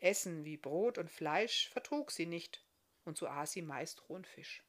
Essen 0.00 0.44
wie 0.44 0.56
Brot 0.56 0.98
und 0.98 1.10
Fleisch 1.10 1.68
vertrug 1.68 2.10
sie 2.10 2.26
nicht, 2.26 2.64
und 3.04 3.16
so 3.16 3.28
aß 3.28 3.52
sie 3.52 3.62
meist 3.62 4.08
rohen 4.08 4.24
Fisch. 4.24 4.64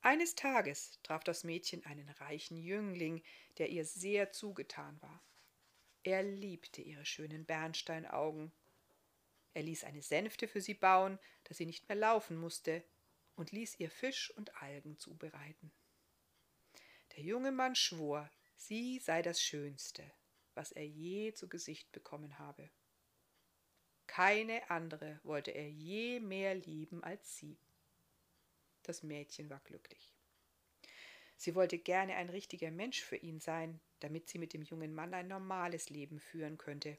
Eines 0.00 0.36
Tages 0.36 1.00
traf 1.02 1.24
das 1.24 1.42
Mädchen 1.42 1.84
einen 1.84 2.08
reichen 2.08 2.56
Jüngling, 2.56 3.24
der 3.58 3.70
ihr 3.70 3.84
sehr 3.84 4.30
zugetan 4.30 5.02
war. 5.02 5.20
Er 6.06 6.22
liebte 6.22 6.80
ihre 6.80 7.04
schönen 7.04 7.44
Bernsteinaugen 7.44 8.52
er 9.56 9.62
ließ 9.62 9.84
eine 9.84 10.02
Sänfte 10.02 10.48
für 10.48 10.60
sie 10.60 10.74
bauen, 10.74 11.18
dass 11.44 11.56
sie 11.56 11.64
nicht 11.64 11.88
mehr 11.88 11.96
laufen 11.96 12.36
musste, 12.36 12.84
und 13.36 13.52
ließ 13.52 13.80
ihr 13.80 13.90
Fisch 13.90 14.30
und 14.36 14.54
Algen 14.60 14.98
zubereiten. 14.98 15.72
Der 17.12 17.22
junge 17.22 17.52
Mann 17.52 17.74
schwor, 17.74 18.30
sie 18.56 18.98
sei 18.98 19.22
das 19.22 19.40
Schönste, 19.42 20.12
was 20.52 20.72
er 20.72 20.86
je 20.86 21.32
zu 21.32 21.48
Gesicht 21.48 21.90
bekommen 21.90 22.38
habe. 22.38 22.68
Keine 24.06 24.68
andere 24.68 25.20
wollte 25.22 25.52
er 25.52 25.70
je 25.70 26.20
mehr 26.20 26.54
lieben 26.54 27.02
als 27.02 27.38
sie. 27.38 27.58
Das 28.82 29.02
Mädchen 29.02 29.48
war 29.48 29.60
glücklich. 29.60 30.15
Sie 31.36 31.54
wollte 31.54 31.78
gerne 31.78 32.16
ein 32.16 32.30
richtiger 32.30 32.70
Mensch 32.70 33.02
für 33.02 33.16
ihn 33.16 33.40
sein, 33.40 33.80
damit 34.00 34.28
sie 34.28 34.38
mit 34.38 34.52
dem 34.52 34.62
jungen 34.62 34.94
Mann 34.94 35.14
ein 35.14 35.28
normales 35.28 35.90
Leben 35.90 36.18
führen 36.18 36.58
könnte 36.58 36.98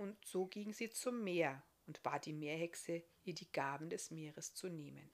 und 0.00 0.24
so 0.24 0.46
ging 0.46 0.72
sie 0.72 0.88
zum 0.88 1.22
Meer 1.22 1.62
und 1.86 2.02
bat 2.02 2.24
die 2.24 2.32
Meerhexe, 2.32 3.02
ihr 3.24 3.34
die 3.34 3.52
Gaben 3.52 3.90
des 3.90 4.10
Meeres 4.10 4.54
zu 4.54 4.68
nehmen. 4.68 5.10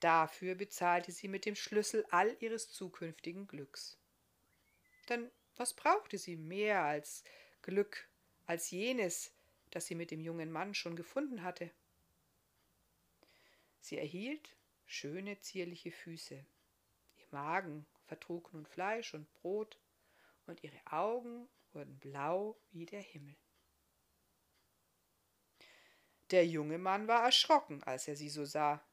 Dafür 0.00 0.56
bezahlte 0.56 1.12
sie 1.12 1.28
mit 1.28 1.46
dem 1.46 1.54
Schlüssel 1.54 2.04
all 2.10 2.36
ihres 2.40 2.70
zukünftigen 2.70 3.46
Glücks. 3.46 3.98
Denn 5.08 5.30
was 5.56 5.74
brauchte 5.74 6.18
sie 6.18 6.36
mehr 6.36 6.82
als 6.82 7.22
Glück, 7.62 8.08
als 8.46 8.70
jenes, 8.72 9.32
das 9.70 9.86
sie 9.86 9.94
mit 9.94 10.10
dem 10.10 10.20
jungen 10.20 10.50
Mann 10.50 10.74
schon 10.74 10.96
gefunden 10.96 11.44
hatte? 11.44 11.70
Sie 13.80 13.96
erhielt 13.96 14.56
schöne, 14.86 15.38
zierliche 15.40 15.92
Füße. 15.92 16.34
Ihr 17.16 17.26
Magen 17.30 17.86
vertrug 18.06 18.52
nun 18.54 18.66
Fleisch 18.66 19.14
und 19.14 19.30
Brot, 19.34 19.78
und 20.46 20.62
ihre 20.62 20.80
Augen 20.86 21.48
wurden 21.72 21.98
blau 21.98 22.56
wie 22.70 22.86
der 22.86 23.00
Himmel. 23.00 23.36
Der 26.30 26.46
junge 26.46 26.78
Mann 26.78 27.06
war 27.06 27.24
erschrocken, 27.24 27.82
als 27.84 28.08
er 28.08 28.16
sie 28.16 28.30
so 28.30 28.44
sah. 28.44 28.84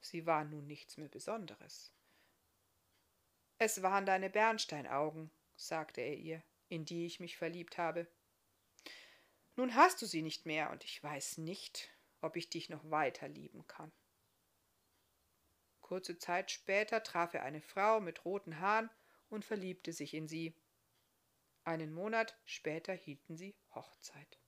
Sie 0.00 0.26
war 0.26 0.44
nun 0.44 0.66
nichts 0.66 0.96
mehr 0.96 1.08
Besonderes. 1.08 1.92
Es 3.58 3.82
waren 3.82 4.06
deine 4.06 4.30
Bernsteinaugen, 4.30 5.30
sagte 5.56 6.00
er 6.00 6.16
ihr, 6.16 6.42
in 6.68 6.84
die 6.84 7.06
ich 7.06 7.20
mich 7.20 7.36
verliebt 7.36 7.78
habe. 7.78 8.06
Nun 9.56 9.74
hast 9.74 10.02
du 10.02 10.06
sie 10.06 10.22
nicht 10.22 10.46
mehr, 10.46 10.70
und 10.70 10.84
ich 10.84 11.02
weiß 11.02 11.38
nicht, 11.38 11.90
ob 12.20 12.36
ich 12.36 12.50
dich 12.50 12.68
noch 12.68 12.90
weiter 12.90 13.28
lieben 13.28 13.66
kann. 13.66 13.92
Kurze 15.94 16.18
Zeit 16.18 16.50
später 16.50 17.04
traf 17.04 17.34
er 17.34 17.44
eine 17.44 17.60
Frau 17.60 18.00
mit 18.00 18.24
roten 18.24 18.58
Haaren 18.58 18.90
und 19.28 19.44
verliebte 19.44 19.92
sich 19.92 20.12
in 20.12 20.26
sie. 20.26 20.52
Einen 21.62 21.92
Monat 21.92 22.36
später 22.44 22.92
hielten 22.92 23.36
sie 23.36 23.54
Hochzeit. 23.76 24.40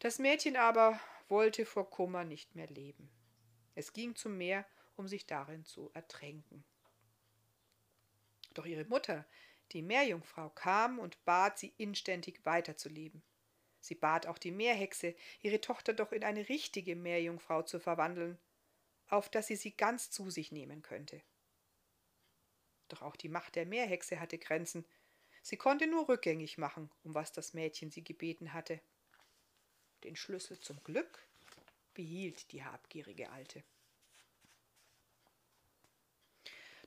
Das 0.00 0.18
Mädchen 0.18 0.56
aber 0.56 0.98
wollte 1.28 1.64
vor 1.66 1.88
Kummer 1.88 2.24
nicht 2.24 2.56
mehr 2.56 2.66
leben. 2.66 3.12
Es 3.76 3.92
ging 3.92 4.16
zum 4.16 4.38
Meer, 4.38 4.66
um 4.96 5.06
sich 5.06 5.24
darin 5.24 5.64
zu 5.64 5.92
ertränken. 5.94 6.64
Doch 8.54 8.66
ihre 8.66 8.86
Mutter, 8.86 9.24
die 9.70 9.82
Meerjungfrau, 9.82 10.50
kam 10.50 10.98
und 10.98 11.24
bat 11.24 11.60
sie 11.60 11.72
inständig 11.76 12.44
weiterzuleben. 12.44 13.22
Sie 13.78 13.94
bat 13.94 14.26
auch 14.26 14.38
die 14.38 14.50
Meerhexe, 14.50 15.14
ihre 15.42 15.60
Tochter 15.60 15.92
doch 15.92 16.10
in 16.10 16.24
eine 16.24 16.48
richtige 16.48 16.96
Meerjungfrau 16.96 17.62
zu 17.62 17.78
verwandeln, 17.78 18.36
auf 19.12 19.28
dass 19.28 19.46
sie 19.46 19.56
sie 19.56 19.76
ganz 19.76 20.10
zu 20.10 20.30
sich 20.30 20.52
nehmen 20.52 20.82
könnte. 20.82 21.20
Doch 22.88 23.02
auch 23.02 23.14
die 23.14 23.28
Macht 23.28 23.56
der 23.56 23.66
Meerhexe 23.66 24.18
hatte 24.18 24.38
Grenzen. 24.38 24.86
Sie 25.42 25.58
konnte 25.58 25.86
nur 25.86 26.08
rückgängig 26.08 26.56
machen, 26.56 26.90
um 27.04 27.14
was 27.14 27.30
das 27.30 27.52
Mädchen 27.52 27.90
sie 27.90 28.02
gebeten 28.02 28.54
hatte. 28.54 28.80
Den 30.04 30.16
Schlüssel 30.16 30.58
zum 30.60 30.82
Glück 30.82 31.26
behielt 31.92 32.52
die 32.52 32.64
habgierige 32.64 33.30
Alte. 33.30 33.62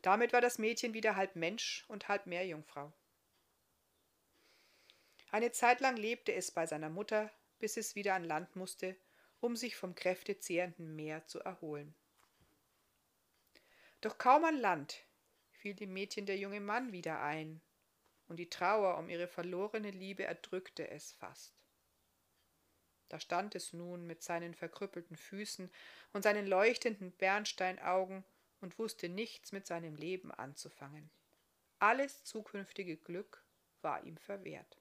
Damit 0.01 0.33
war 0.33 0.41
das 0.41 0.57
Mädchen 0.57 0.95
wieder 0.95 1.15
halb 1.15 1.35
Mensch 1.35 1.85
und 1.87 2.07
halb 2.07 2.25
Meerjungfrau. 2.25 2.91
Eine 5.31 5.51
Zeit 5.51 5.79
lang 5.79 5.95
lebte 5.95 6.33
es 6.33 6.49
bei 6.49 6.65
seiner 6.65 6.89
Mutter, 6.89 7.31
bis 7.59 7.77
es 7.77 7.93
wieder 7.93 8.15
an 8.15 8.23
Land 8.23 8.55
musste, 8.55 8.95
um 9.41 9.55
sich 9.55 9.75
vom 9.75 9.93
kräftezehrenden 9.93 10.95
Meer 10.95 11.27
zu 11.27 11.39
erholen. 11.39 11.93
Doch 14.01 14.17
kaum 14.17 14.45
an 14.45 14.57
Land 14.57 15.03
fiel 15.51 15.73
dem 15.73 15.93
Mädchen 15.93 16.25
der 16.25 16.37
junge 16.37 16.59
Mann 16.59 16.91
wieder 16.91 17.21
ein, 17.21 17.61
und 18.27 18.37
die 18.37 18.49
Trauer 18.49 18.97
um 18.97 19.09
ihre 19.09 19.27
verlorene 19.27 19.91
Liebe 19.91 20.23
erdrückte 20.23 20.89
es 20.89 21.11
fast. 21.13 21.53
Da 23.09 23.19
stand 23.19 23.55
es 23.55 23.73
nun 23.73 24.05
mit 24.07 24.23
seinen 24.23 24.55
verkrüppelten 24.55 25.15
Füßen 25.15 25.71
und 26.13 26.23
seinen 26.23 26.47
leuchtenden 26.47 27.11
Bernsteinaugen 27.11 28.23
und 28.61 28.79
wusste 28.79 29.09
nichts 29.09 29.51
mit 29.51 29.67
seinem 29.67 29.95
Leben 29.95 30.31
anzufangen. 30.31 31.09
Alles 31.79 32.23
zukünftige 32.23 32.97
Glück 32.97 33.43
war 33.81 34.03
ihm 34.03 34.17
verwehrt. 34.17 34.77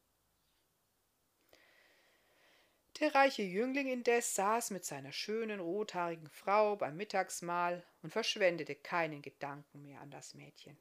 Der 3.01 3.13
reiche 3.13 3.43
Jüngling 3.43 3.89
indes 3.89 4.37
saß 4.37 4.71
mit 4.71 4.85
seiner 4.85 5.11
schönen 5.11 5.59
rothaarigen 5.59 6.29
Frau 6.29 6.77
beim 6.77 6.97
Mittagsmahl 6.97 7.85
und 8.03 8.11
verschwendete 8.11 8.77
keinen 8.77 9.21
Gedanken 9.21 9.83
mehr 9.83 10.01
an 10.01 10.13
das 10.13 10.35
Mädchen. 10.35 10.79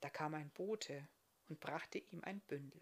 Da 0.00 0.10
kam 0.10 0.34
ein 0.34 0.50
Bote 0.50 1.06
und 1.48 1.60
brachte 1.60 1.98
ihm 1.98 2.24
ein 2.24 2.40
Bündel. 2.40 2.80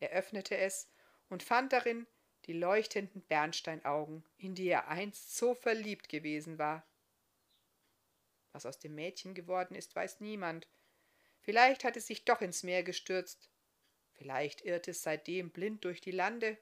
Er 0.00 0.10
öffnete 0.10 0.58
es 0.58 0.90
und 1.30 1.42
fand 1.42 1.72
darin 1.72 2.06
die 2.44 2.52
leuchtenden 2.52 3.22
Bernsteinaugen, 3.22 4.22
in 4.36 4.54
die 4.54 4.68
er 4.68 4.88
einst 4.88 5.34
so 5.34 5.54
verliebt 5.54 6.10
gewesen 6.10 6.58
war. 6.58 6.86
Was 8.52 8.66
aus 8.66 8.78
dem 8.78 8.94
Mädchen 8.94 9.34
geworden 9.34 9.74
ist, 9.74 9.96
weiß 9.96 10.20
niemand. 10.20 10.68
Vielleicht 11.40 11.84
hat 11.84 11.96
es 11.96 12.06
sich 12.06 12.26
doch 12.26 12.42
ins 12.42 12.64
Meer 12.64 12.82
gestürzt. 12.82 13.48
Vielleicht 14.12 14.62
irrt 14.62 14.88
es 14.88 15.02
seitdem 15.02 15.50
blind 15.50 15.84
durch 15.84 16.02
die 16.02 16.10
Lande 16.10 16.58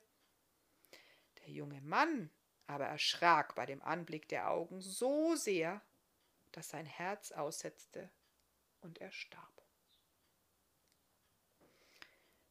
der 1.43 1.51
junge 1.51 1.81
Mann 1.81 2.31
aber 2.67 2.87
erschrak 2.87 3.55
bei 3.55 3.67
dem 3.67 3.83
Anblick 3.83 4.29
der 4.29 4.51
Augen 4.51 4.81
so 4.81 5.35
sehr, 5.37 5.83
dass 6.53 6.71
sein 6.71 6.87
Herz 6.87 7.33
aussetzte 7.33 8.11
und 8.81 9.01
er 9.01 9.13
starb. 9.13 9.63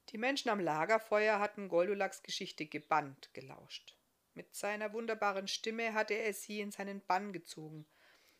Die 0.10 0.18
Menschen 0.18 0.50
am 0.50 0.60
Lagerfeuer 0.60 1.40
hatten 1.40 1.70
Goldulaks 1.70 2.22
Geschichte 2.22 2.66
gebannt 2.66 3.34
gelauscht. 3.34 3.98
Mit 4.34 4.54
seiner 4.56 4.94
wunderbaren 4.94 5.48
Stimme 5.48 5.94
hatte 5.94 6.14
er 6.14 6.34
sie 6.34 6.60
in 6.60 6.72
seinen 6.72 7.02
Bann 7.02 7.32
gezogen, 7.34 7.86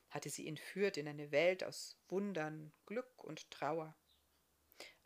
hatte 0.10 0.30
sie 0.30 0.48
entführt 0.48 0.98
in 0.98 1.08
eine 1.08 1.32
Welt 1.32 1.64
aus 1.64 1.98
Wundern, 2.10 2.74
Glück 2.86 3.24
und 3.24 3.50
Trauer. 3.52 3.96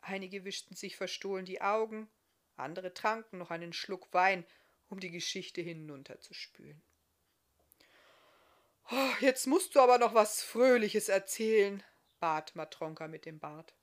Einige 0.00 0.44
wischten 0.44 0.74
sich 0.74 0.96
verstohlen 0.96 1.44
die 1.44 1.60
Augen, 1.60 2.08
andere 2.56 2.92
tranken 2.94 3.38
noch 3.38 3.50
einen 3.50 3.72
Schluck 3.72 4.12
Wein 4.12 4.44
um 4.88 5.00
die 5.00 5.10
Geschichte 5.10 5.60
hinunterzuspülen. 5.60 6.82
Oh, 8.90 9.10
jetzt 9.20 9.46
musst 9.46 9.74
du 9.74 9.80
aber 9.80 9.98
noch 9.98 10.14
was 10.14 10.42
Fröhliches 10.42 11.08
erzählen, 11.08 11.82
bat 12.20 12.54
Matronka 12.54 13.08
mit 13.08 13.26
dem 13.26 13.38
Bart. 13.40 13.74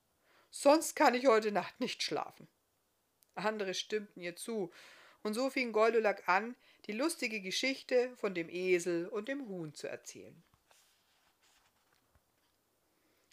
Sonst 0.50 0.96
kann 0.96 1.14
ich 1.14 1.28
heute 1.28 1.52
Nacht 1.52 1.80
nicht 1.80 2.04
schlafen. 2.04 2.48
Andere 3.36 3.74
stimmten 3.74 4.22
ihr 4.22 4.36
zu, 4.36 4.72
und 5.24 5.34
so 5.34 5.50
fing 5.50 5.72
Goldulak 5.72 6.28
an, 6.30 6.56
die 6.86 6.92
lustige 6.92 7.42
Geschichte 7.42 8.16
von 8.18 8.34
dem 8.34 8.50
Esel 8.50 9.08
und 9.08 9.28
dem 9.28 9.48
Huhn 9.48 9.74
zu 9.74 9.88
erzählen. 9.88 10.44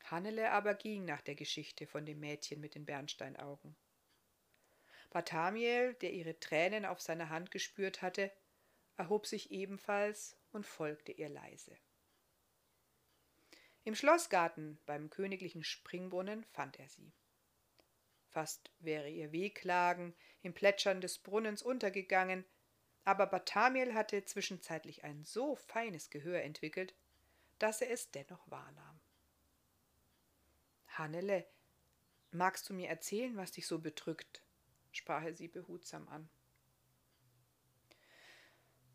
Hannele 0.05 0.51
aber 0.51 0.75
ging 0.75 1.05
nach 1.05 1.21
der 1.21 1.35
Geschichte 1.35 1.87
von 1.87 2.05
dem 2.05 2.21
Mädchen 2.21 2.61
mit 2.61 2.75
den 2.75 2.85
Bernsteinaugen. 2.85 3.77
Barthamiel, 5.11 5.95
der 5.95 6.13
ihre 6.13 6.39
Tränen 6.39 6.85
auf 6.85 7.01
seiner 7.01 7.29
Hand 7.29 7.51
gespürt 7.51 8.01
hatte, 8.03 8.31
erhob 8.97 9.27
sich 9.27 9.51
ebenfalls 9.51 10.37
und 10.53 10.67
folgte 10.67 11.13
ihr 11.13 11.29
leise. 11.29 11.77
Im 13.85 13.95
Schlossgarten 13.95 14.79
beim 14.87 15.11
königlichen 15.11 15.65
Springbrunnen 15.65 16.45
fand 16.45 16.79
er 16.79 16.89
sie. 16.89 17.13
Fast 18.29 18.71
wäre 18.79 19.09
ihr 19.09 19.33
Wehklagen 19.33 20.15
im 20.43 20.55
Plätschern 20.55 21.01
des 21.01 21.19
Brunnens 21.19 21.63
untergegangen, 21.63 22.45
aber 23.05 23.27
Barthamiel 23.27 23.95
hatte 23.95 24.25
zwischenzeitlich 24.25 25.03
ein 25.03 25.25
so 25.25 25.57
feines 25.57 26.11
Gehör 26.11 26.43
entwickelt, 26.43 26.95
dass 27.59 27.81
er 27.81 27.91
es 27.91 28.11
dennoch 28.11 28.49
wahrnahm. 28.51 29.01
Hannele, 30.87 31.47
magst 32.31 32.69
du 32.69 32.75
mir 32.75 32.89
erzählen, 32.89 33.37
was 33.37 33.53
dich 33.53 33.67
so 33.67 33.79
bedrückt? 33.79 34.43
Sprach 34.93 35.23
er 35.23 35.35
sie 35.35 35.49
behutsam 35.49 36.09
an. 36.09 36.29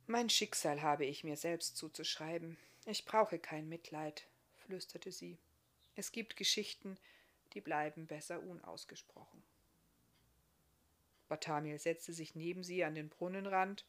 Mein 0.07 0.29
Schicksal 0.29 0.81
habe 0.81 1.05
ich 1.05 1.23
mir 1.23 1.35
selbst 1.35 1.77
zuzuschreiben. 1.77 2.57
Ich 2.85 3.05
brauche 3.05 3.39
kein 3.39 3.67
Mitleid, 3.67 4.27
flüsterte 4.55 5.11
sie. 5.11 5.39
Es 5.95 6.11
gibt 6.11 6.35
Geschichten, 6.35 6.97
die 7.53 7.61
bleiben 7.61 8.05
besser 8.05 8.43
unausgesprochen. 8.43 9.43
Barthamiel 11.27 11.79
setzte 11.79 12.13
sich 12.13 12.35
neben 12.35 12.63
sie 12.63 12.83
an 12.83 12.93
den 12.93 13.09
Brunnenrand 13.09 13.85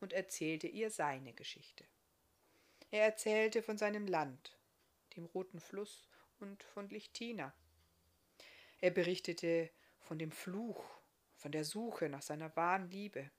und 0.00 0.12
erzählte 0.12 0.66
ihr 0.66 0.90
seine 0.90 1.32
Geschichte. 1.34 1.84
Er 2.90 3.04
erzählte 3.04 3.62
von 3.62 3.78
seinem 3.78 4.08
Land, 4.08 4.58
dem 5.16 5.26
roten 5.26 5.60
Fluss 5.60 6.08
und 6.40 6.64
von 6.64 6.88
Lichtina. 6.88 7.54
Er 8.80 8.90
berichtete 8.90 9.70
von 10.00 10.18
dem 10.18 10.32
Fluch 10.32 10.82
von 11.40 11.52
der 11.52 11.64
Suche 11.64 12.08
nach 12.08 12.22
seiner 12.22 12.54
wahren 12.54 12.90
Liebe. 12.90 13.30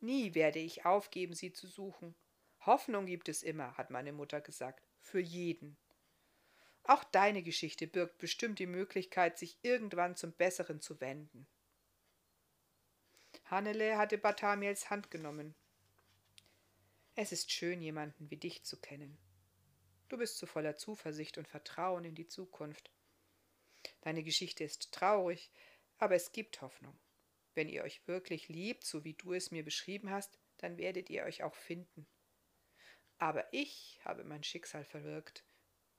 Nie 0.00 0.34
werde 0.34 0.58
ich 0.58 0.86
aufgeben, 0.86 1.34
sie 1.34 1.52
zu 1.52 1.68
suchen. 1.68 2.14
Hoffnung 2.60 3.04
gibt 3.06 3.28
es 3.28 3.42
immer, 3.42 3.76
hat 3.76 3.90
meine 3.90 4.12
Mutter 4.12 4.40
gesagt, 4.40 4.88
für 4.98 5.20
jeden. 5.20 5.76
Auch 6.82 7.04
deine 7.04 7.42
Geschichte 7.42 7.86
birgt 7.86 8.18
bestimmt 8.18 8.58
die 8.58 8.66
Möglichkeit, 8.66 9.38
sich 9.38 9.58
irgendwann 9.62 10.16
zum 10.16 10.32
Besseren 10.32 10.80
zu 10.80 11.00
wenden. 11.00 11.46
Hannele 13.44 13.98
hatte 13.98 14.16
Barthamiels 14.16 14.88
Hand 14.88 15.10
genommen. 15.10 15.54
Es 17.14 17.30
ist 17.30 17.52
schön, 17.52 17.80
jemanden 17.80 18.30
wie 18.30 18.36
dich 18.36 18.64
zu 18.64 18.80
kennen. 18.80 19.18
Du 20.08 20.16
bist 20.16 20.38
so 20.38 20.46
voller 20.46 20.76
Zuversicht 20.76 21.36
und 21.36 21.48
Vertrauen 21.48 22.04
in 22.04 22.14
die 22.14 22.26
Zukunft. 22.26 22.90
Deine 24.00 24.22
Geschichte 24.22 24.64
ist 24.64 24.92
traurig, 24.92 25.50
aber 25.98 26.14
es 26.14 26.32
gibt 26.32 26.60
Hoffnung. 26.60 26.98
Wenn 27.54 27.68
ihr 27.68 27.84
euch 27.84 28.06
wirklich 28.06 28.48
liebt, 28.48 28.84
so 28.84 29.04
wie 29.04 29.14
du 29.14 29.32
es 29.32 29.50
mir 29.50 29.64
beschrieben 29.64 30.10
hast, 30.10 30.38
dann 30.58 30.76
werdet 30.76 31.10
ihr 31.10 31.24
euch 31.24 31.42
auch 31.42 31.54
finden. 31.54 32.06
Aber 33.18 33.52
ich 33.52 34.00
habe 34.04 34.24
mein 34.24 34.42
Schicksal 34.42 34.84
verwirkt. 34.84 35.44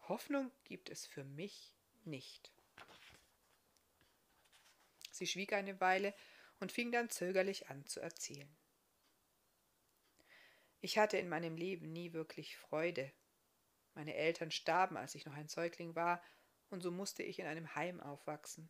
Hoffnung 0.07 0.51
gibt 0.63 0.89
es 0.89 1.05
für 1.05 1.23
mich 1.23 1.73
nicht. 2.03 2.51
Sie 5.11 5.27
schwieg 5.27 5.53
eine 5.53 5.79
Weile 5.79 6.13
und 6.59 6.71
fing 6.71 6.91
dann 6.91 7.09
zögerlich 7.09 7.69
an 7.69 7.85
zu 7.85 8.01
erzählen. 8.01 8.53
Ich 10.81 10.97
hatte 10.97 11.17
in 11.17 11.29
meinem 11.29 11.55
Leben 11.55 11.91
nie 11.91 12.13
wirklich 12.13 12.57
Freude. 12.57 13.11
Meine 13.93 14.13
Eltern 14.13 14.51
starben, 14.51 14.97
als 14.97 15.15
ich 15.15 15.25
noch 15.25 15.33
ein 15.33 15.47
Säugling 15.47 15.95
war, 15.95 16.21
und 16.69 16.81
so 16.81 16.91
musste 16.91 17.23
ich 17.23 17.39
in 17.39 17.45
einem 17.45 17.75
Heim 17.75 18.01
aufwachsen. 18.01 18.69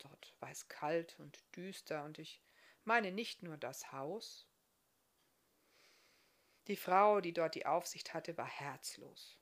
Dort 0.00 0.34
war 0.40 0.50
es 0.50 0.68
kalt 0.68 1.18
und 1.18 1.42
düster, 1.54 2.04
und 2.04 2.18
ich 2.18 2.42
meine 2.84 3.12
nicht 3.12 3.42
nur 3.42 3.56
das 3.56 3.92
Haus. 3.92 4.46
Die 6.66 6.76
Frau, 6.76 7.20
die 7.20 7.32
dort 7.32 7.54
die 7.54 7.66
Aufsicht 7.66 8.14
hatte, 8.14 8.36
war 8.36 8.48
herzlos. 8.48 9.38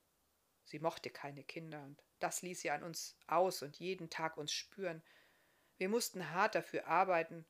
Sie 0.65 0.79
mochte 0.79 1.11
keine 1.11 1.45
Kinder, 1.45 1.83
und 1.83 2.03
das 2.19 2.43
ließ 2.43 2.61
sie 2.61 2.71
an 2.71 2.83
uns 2.83 3.17
aus 3.27 3.63
und 3.63 3.79
jeden 3.79 4.11
Tag 4.11 4.37
uns 4.37 4.53
spüren. 4.53 5.03
Wir 5.77 5.89
mussten 5.89 6.31
hart 6.31 6.55
dafür 6.55 6.87
arbeiten, 6.87 7.47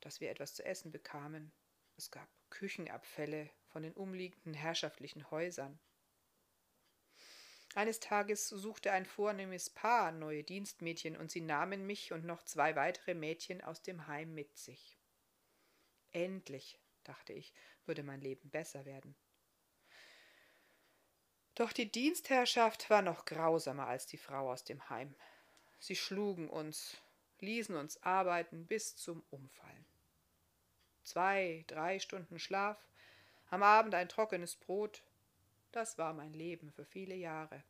dass 0.00 0.20
wir 0.20 0.30
etwas 0.30 0.54
zu 0.54 0.64
essen 0.64 0.92
bekamen. 0.92 1.52
Es 1.96 2.10
gab 2.10 2.28
Küchenabfälle 2.50 3.50
von 3.66 3.82
den 3.82 3.94
umliegenden 3.94 4.54
herrschaftlichen 4.54 5.30
Häusern. 5.30 5.80
Eines 7.74 8.00
Tages 8.00 8.48
suchte 8.48 8.92
ein 8.92 9.06
vornehmes 9.06 9.70
Paar 9.70 10.12
neue 10.12 10.44
Dienstmädchen, 10.44 11.16
und 11.16 11.30
sie 11.30 11.40
nahmen 11.40 11.86
mich 11.86 12.12
und 12.12 12.24
noch 12.24 12.42
zwei 12.42 12.76
weitere 12.76 13.14
Mädchen 13.14 13.62
aus 13.62 13.82
dem 13.82 14.06
Heim 14.06 14.34
mit 14.34 14.56
sich. 14.58 14.98
Endlich, 16.12 16.78
dachte 17.04 17.32
ich, 17.32 17.54
würde 17.86 18.02
mein 18.02 18.20
Leben 18.20 18.50
besser 18.50 18.84
werden. 18.84 19.14
Doch 21.54 21.72
die 21.72 21.90
Dienstherrschaft 21.90 22.90
war 22.90 23.02
noch 23.02 23.24
grausamer 23.24 23.86
als 23.86 24.06
die 24.06 24.18
Frau 24.18 24.50
aus 24.50 24.64
dem 24.64 24.88
Heim. 24.90 25.14
Sie 25.78 25.96
schlugen 25.96 26.48
uns, 26.48 26.96
ließen 27.40 27.76
uns 27.76 28.02
arbeiten 28.02 28.66
bis 28.66 28.96
zum 28.96 29.22
Umfallen. 29.30 29.86
Zwei, 31.02 31.64
drei 31.66 31.98
Stunden 31.98 32.38
Schlaf, 32.38 32.88
am 33.50 33.62
Abend 33.62 33.94
ein 33.94 34.08
trockenes 34.08 34.56
Brot, 34.56 35.02
das 35.72 35.98
war 35.98 36.12
mein 36.12 36.32
Leben 36.32 36.70
für 36.70 36.84
viele 36.84 37.14
Jahre. 37.14 37.64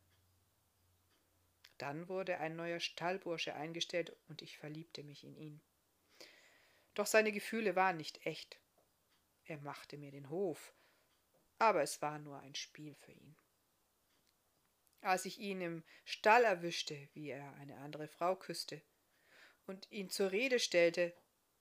Dann 1.77 2.07
wurde 2.07 2.37
ein 2.37 2.55
neuer 2.55 2.79
Stallbursche 2.79 3.55
eingestellt 3.55 4.15
und 4.27 4.41
ich 4.41 4.57
verliebte 4.57 5.03
mich 5.03 5.23
in 5.23 5.35
ihn. 5.35 5.61
Doch 6.93 7.07
seine 7.07 7.31
Gefühle 7.31 7.75
waren 7.75 7.97
nicht 7.97 8.25
echt. 8.25 8.59
Er 9.45 9.57
machte 9.57 9.97
mir 9.97 10.11
den 10.11 10.29
Hof, 10.29 10.73
aber 11.57 11.81
es 11.81 12.01
war 12.01 12.19
nur 12.19 12.39
ein 12.39 12.55
Spiel 12.55 12.95
für 12.95 13.11
ihn. 13.11 13.35
Als 15.01 15.25
ich 15.25 15.39
ihn 15.39 15.59
im 15.59 15.83
Stall 16.05 16.45
erwischte, 16.45 17.09
wie 17.13 17.29
er 17.29 17.53
eine 17.55 17.77
andere 17.79 18.07
Frau 18.07 18.35
küsste, 18.35 18.81
und 19.65 19.91
ihn 19.91 20.09
zur 20.09 20.31
Rede 20.31 20.59
stellte, 20.59 21.13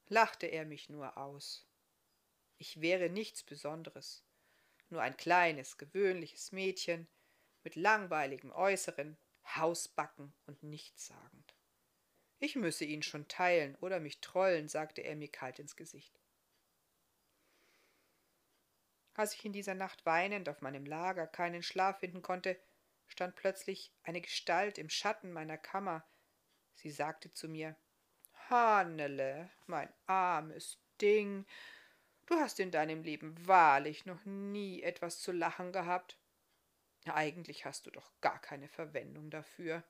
lachte 0.08 0.46
er 0.46 0.64
mich 0.64 0.88
nur 0.88 1.16
aus. 1.16 1.66
Ich 2.58 2.80
wäre 2.80 3.08
nichts 3.08 3.42
Besonderes, 3.42 4.24
nur 4.92 5.02
ein 5.02 5.16
kleines, 5.16 5.78
gewöhnliches 5.78 6.52
Mädchen 6.52 7.08
mit 7.64 7.74
langweiligem 7.76 8.52
Äußeren, 8.52 9.16
Hausbacken 9.44 10.32
und 10.46 10.62
nichtssagend. 10.62 11.56
Ich 12.38 12.56
müsse 12.56 12.84
ihn 12.84 13.02
schon 13.02 13.28
teilen 13.28 13.76
oder 13.76 14.00
mich 14.00 14.20
trollen, 14.20 14.68
sagte 14.68 15.00
er 15.00 15.16
mir 15.16 15.28
kalt 15.28 15.58
ins 15.58 15.76
Gesicht. 15.76 16.20
Als 19.14 19.34
ich 19.34 19.44
in 19.44 19.52
dieser 19.52 19.74
Nacht 19.74 20.06
weinend 20.06 20.48
auf 20.48 20.60
meinem 20.60 20.86
Lager 20.86 21.26
keinen 21.26 21.62
Schlaf 21.62 22.00
finden 22.00 22.22
konnte, 22.22 22.58
stand 23.06 23.36
plötzlich 23.36 23.92
eine 24.02 24.20
Gestalt 24.20 24.78
im 24.78 24.88
Schatten 24.88 25.32
meiner 25.32 25.58
Kammer. 25.58 26.04
Sie 26.74 26.90
sagte 26.90 27.32
zu 27.32 27.48
mir 27.48 27.76
Hannele, 28.48 29.50
mein 29.66 29.92
armes 30.06 30.78
Ding, 31.00 31.46
du 32.26 32.34
hast 32.36 32.60
in 32.60 32.70
deinem 32.70 33.02
Leben 33.02 33.34
wahrlich 33.46 34.06
noch 34.06 34.24
nie 34.24 34.82
etwas 34.82 35.20
zu 35.20 35.32
lachen 35.32 35.72
gehabt. 35.72 36.18
Eigentlich 37.06 37.64
hast 37.64 37.86
du 37.86 37.90
doch 37.90 38.12
gar 38.20 38.40
keine 38.40 38.68
Verwendung 38.68 39.30
dafür. 39.30 39.82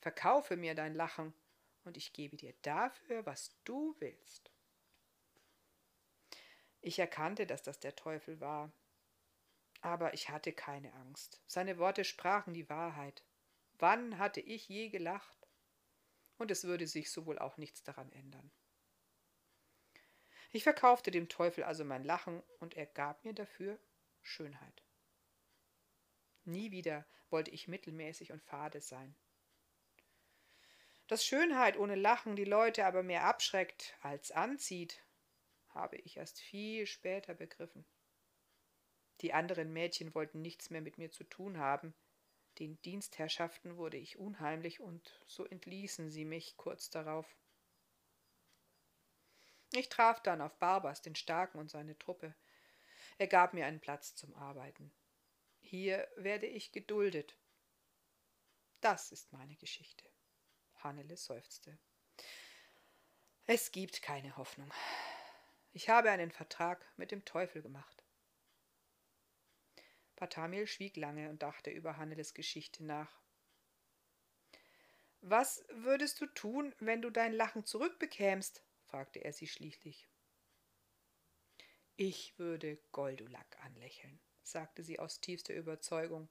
Verkaufe 0.00 0.56
mir 0.56 0.74
dein 0.74 0.94
Lachen, 0.94 1.34
und 1.84 1.96
ich 1.96 2.12
gebe 2.12 2.36
dir 2.36 2.54
dafür, 2.62 3.24
was 3.26 3.54
du 3.64 3.96
willst. 3.98 4.50
Ich 6.80 6.98
erkannte, 6.98 7.46
dass 7.46 7.62
das 7.62 7.78
der 7.80 7.96
Teufel 7.96 8.40
war. 8.40 8.72
Aber 9.82 10.14
ich 10.14 10.28
hatte 10.28 10.52
keine 10.52 10.92
Angst. 10.94 11.40
Seine 11.46 11.78
Worte 11.78 12.04
sprachen 12.04 12.54
die 12.54 12.68
Wahrheit. 12.68 13.24
Wann 13.78 14.18
hatte 14.18 14.40
ich 14.40 14.68
je 14.68 14.88
gelacht? 14.88 15.48
Und 16.38 16.50
es 16.50 16.64
würde 16.64 16.86
sich 16.86 17.10
so 17.10 17.26
wohl 17.26 17.38
auch 17.38 17.56
nichts 17.56 17.82
daran 17.82 18.10
ändern. 18.12 18.50
Ich 20.52 20.64
verkaufte 20.64 21.10
dem 21.10 21.28
Teufel 21.28 21.64
also 21.64 21.84
mein 21.84 22.04
Lachen 22.04 22.42
und 22.58 22.76
er 22.76 22.86
gab 22.86 23.24
mir 23.24 23.32
dafür 23.32 23.78
Schönheit. 24.22 24.82
Nie 26.44 26.72
wieder 26.72 27.06
wollte 27.30 27.52
ich 27.52 27.68
mittelmäßig 27.68 28.32
und 28.32 28.42
fade 28.42 28.80
sein. 28.80 29.14
Dass 31.06 31.24
Schönheit 31.24 31.76
ohne 31.76 31.94
Lachen 31.94 32.36
die 32.36 32.44
Leute 32.44 32.84
aber 32.86 33.02
mehr 33.02 33.24
abschreckt 33.24 33.96
als 34.00 34.32
anzieht, 34.32 35.04
habe 35.68 35.96
ich 35.96 36.16
erst 36.16 36.40
viel 36.40 36.86
später 36.86 37.34
begriffen. 37.34 37.84
Die 39.20 39.32
anderen 39.32 39.72
Mädchen 39.72 40.14
wollten 40.14 40.40
nichts 40.40 40.70
mehr 40.70 40.80
mit 40.80 40.98
mir 40.98 41.10
zu 41.10 41.24
tun 41.24 41.58
haben. 41.58 41.94
Den 42.58 42.80
Dienstherrschaften 42.82 43.76
wurde 43.76 43.96
ich 43.96 44.18
unheimlich 44.18 44.80
und 44.80 45.22
so 45.26 45.44
entließen 45.44 46.10
sie 46.10 46.24
mich 46.24 46.56
kurz 46.56 46.90
darauf. 46.90 47.36
Ich 49.72 49.88
traf 49.88 50.20
dann 50.22 50.40
auf 50.40 50.58
Barbas, 50.58 51.02
den 51.02 51.14
Starken 51.14 51.58
und 51.58 51.70
seine 51.70 51.98
Truppe. 51.98 52.34
Er 53.18 53.26
gab 53.26 53.54
mir 53.54 53.66
einen 53.66 53.80
Platz 53.80 54.14
zum 54.14 54.34
Arbeiten. 54.34 54.92
Hier 55.60 56.08
werde 56.16 56.46
ich 56.46 56.72
geduldet. 56.72 57.36
Das 58.80 59.12
ist 59.12 59.32
meine 59.32 59.56
Geschichte. 59.56 60.08
Hannele 60.82 61.16
seufzte. 61.16 61.78
Es 63.46 63.72
gibt 63.72 64.02
keine 64.02 64.36
Hoffnung. 64.36 64.72
Ich 65.72 65.88
habe 65.88 66.10
einen 66.10 66.30
Vertrag 66.30 66.84
mit 66.96 67.10
dem 67.12 67.24
Teufel 67.24 67.62
gemacht. 67.62 68.02
Patamil 70.16 70.66
schwieg 70.66 70.96
lange 70.96 71.30
und 71.30 71.42
dachte 71.42 71.70
über 71.70 71.96
Hanneles 71.96 72.34
Geschichte 72.34 72.84
nach. 72.84 73.20
Was 75.20 75.64
würdest 75.68 76.20
du 76.20 76.26
tun, 76.26 76.74
wenn 76.78 77.02
du 77.02 77.10
dein 77.10 77.32
Lachen 77.32 77.64
zurückbekämst? 77.64 78.62
Fragte 78.90 79.20
er 79.20 79.32
sie 79.32 79.46
schließlich. 79.46 80.08
Ich 81.96 82.38
würde 82.38 82.78
Goldulak 82.92 83.58
anlächeln, 83.60 84.20
sagte 84.42 84.82
sie 84.82 84.98
aus 84.98 85.20
tiefster 85.20 85.54
Überzeugung. 85.54 86.28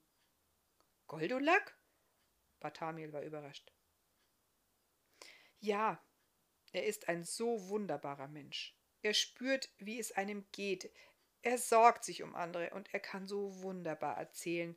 Goldulak? 1.08 1.78
Bartamiel 2.60 3.14
war 3.14 3.22
überrascht. 3.22 3.72
Ja, 5.60 6.04
er 6.72 6.86
ist 6.86 7.08
ein 7.08 7.24
so 7.24 7.70
wunderbarer 7.70 8.28
Mensch. 8.28 8.76
Er 9.02 9.14
spürt, 9.14 9.70
wie 9.78 10.00
es 10.00 10.12
einem 10.12 10.46
geht. 10.52 10.92
Er 11.42 11.58
sorgt 11.58 12.04
sich 12.04 12.24
um 12.24 12.36
andere 12.36 12.72
und 12.72 12.94
er 12.94 13.00
kann 13.00 13.28
so 13.28 13.62
wunderbar 13.62 14.18
erzählen. 14.18 14.76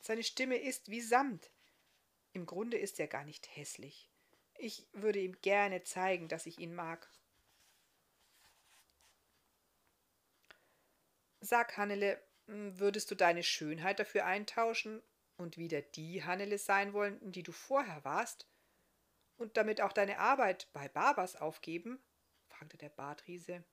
Seine 0.00 0.22
Stimme 0.22 0.56
ist 0.56 0.90
wie 0.90 1.00
Samt. 1.00 1.50
Im 2.32 2.44
Grunde 2.44 2.76
ist 2.76 3.00
er 3.00 3.08
gar 3.08 3.24
nicht 3.24 3.56
hässlich. 3.56 4.10
Ich 4.58 4.86
würde 4.92 5.18
ihm 5.18 5.40
gerne 5.40 5.82
zeigen, 5.82 6.28
dass 6.28 6.46
ich 6.46 6.58
ihn 6.58 6.74
mag. 6.74 7.10
Sag, 11.40 11.76
Hannele, 11.76 12.20
würdest 12.46 13.10
du 13.10 13.14
deine 13.14 13.42
Schönheit 13.42 13.98
dafür 13.98 14.24
eintauschen 14.24 15.02
und 15.36 15.58
wieder 15.58 15.82
die 15.82 16.24
Hannele 16.24 16.58
sein 16.58 16.92
wollen, 16.92 17.32
die 17.32 17.42
du 17.42 17.52
vorher 17.52 18.04
warst? 18.04 18.48
Und 19.36 19.56
damit 19.56 19.80
auch 19.80 19.92
deine 19.92 20.18
Arbeit 20.18 20.68
bei 20.72 20.88
Barbas 20.88 21.36
aufgeben? 21.36 22.02
fragte 22.48 22.78
der 22.78 22.88
Bartriese. 22.88 23.64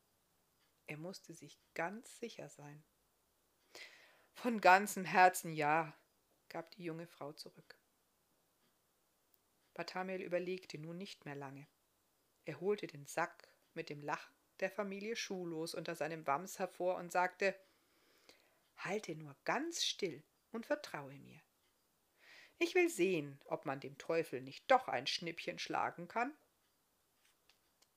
Er 0.87 0.97
musste 0.97 1.33
sich 1.33 1.57
ganz 1.73 2.19
sicher 2.19 2.49
sein. 2.49 2.83
Von 4.33 4.59
ganzem 4.59 5.05
Herzen 5.05 5.53
ja, 5.53 5.97
gab 6.49 6.71
die 6.71 6.83
junge 6.83 7.07
Frau 7.07 7.31
zurück. 7.31 7.77
Bartamiel 9.73 10.21
überlegte 10.21 10.77
nun 10.77 10.97
nicht 10.97 11.25
mehr 11.25 11.35
lange. 11.35 11.67
Er 12.45 12.59
holte 12.59 12.87
den 12.87 13.05
Sack 13.05 13.47
mit 13.73 13.89
dem 13.89 14.01
Lachen 14.01 14.35
der 14.59 14.69
Familie 14.69 15.15
Schulos 15.15 15.73
unter 15.73 15.95
seinem 15.95 16.25
Wams 16.27 16.59
hervor 16.59 16.95
und 16.97 17.11
sagte 17.11 17.55
Halte 18.77 19.15
nur 19.15 19.35
ganz 19.45 19.83
still 19.83 20.23
und 20.51 20.65
vertraue 20.65 21.17
mir. 21.19 21.41
Ich 22.59 22.75
will 22.75 22.89
sehen, 22.89 23.39
ob 23.45 23.65
man 23.65 23.79
dem 23.79 23.97
Teufel 23.97 24.41
nicht 24.41 24.69
doch 24.69 24.87
ein 24.87 25.07
Schnippchen 25.07 25.59
schlagen 25.59 26.07
kann 26.07 26.33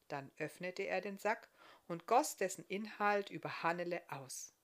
dann 0.09 0.31
öffnete 0.39 0.83
er 0.83 1.01
den 1.01 1.19
Sack 1.19 1.49
und 1.89 2.07
goss 2.07 2.37
dessen 2.37 2.65
Inhalt 2.67 3.31
über 3.31 3.63
Hannele 3.63 4.03
aus. 4.09 4.55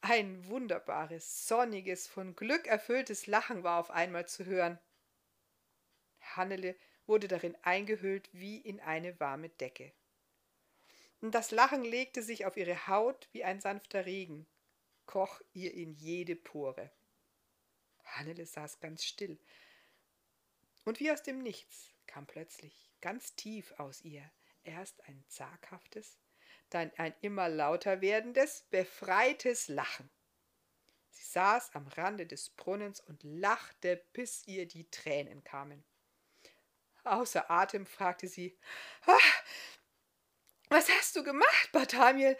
Ein 0.00 0.46
wunderbares, 0.48 1.46
sonniges, 1.48 2.06
von 2.06 2.36
Glück 2.36 2.66
erfülltes 2.66 3.26
Lachen 3.26 3.62
war 3.62 3.80
auf 3.80 3.90
einmal 3.90 4.26
zu 4.26 4.44
hören. 4.44 4.78
Hannele 6.36 6.76
wurde 7.06 7.28
darin 7.28 7.56
eingehüllt 7.62 8.28
wie 8.32 8.58
in 8.58 8.80
eine 8.80 9.18
warme 9.20 9.48
Decke. 9.48 9.92
Und 11.20 11.34
das 11.34 11.50
Lachen 11.50 11.84
legte 11.84 12.22
sich 12.22 12.46
auf 12.46 12.56
ihre 12.56 12.86
Haut 12.86 13.28
wie 13.32 13.44
ein 13.44 13.60
sanfter 13.60 14.06
Regen, 14.06 14.46
koch 15.06 15.40
ihr 15.52 15.72
in 15.74 15.94
jede 15.94 16.36
Pore. 16.36 16.90
Hannele 18.04 18.46
saß 18.46 18.80
ganz 18.80 19.04
still, 19.04 19.38
und 20.84 21.00
wie 21.00 21.10
aus 21.10 21.22
dem 21.22 21.42
Nichts 21.42 21.90
kam 22.06 22.26
plötzlich 22.26 22.90
ganz 23.00 23.34
tief 23.34 23.72
aus 23.78 24.02
ihr 24.02 24.30
erst 24.64 25.02
ein 25.08 25.24
zaghaftes, 25.28 26.18
dann 26.70 26.90
ein 26.96 27.14
immer 27.20 27.48
lauter 27.48 28.00
werdendes, 28.00 28.64
befreites 28.70 29.68
Lachen. 29.68 30.10
Sie 31.10 31.24
saß 31.24 31.74
am 31.74 31.86
Rande 31.86 32.26
des 32.26 32.50
Brunnens 32.50 33.00
und 33.00 33.22
lachte, 33.22 34.02
bis 34.12 34.46
ihr 34.46 34.66
die 34.66 34.90
Tränen 34.90 35.44
kamen. 35.44 35.84
Außer 37.04 37.50
Atem 37.50 37.86
fragte 37.86 38.28
sie 38.28 38.56
ah, 39.06 39.18
Was 40.68 40.88
hast 40.90 41.16
du 41.16 41.22
gemacht, 41.22 41.72
Barthamiel? 41.72 42.36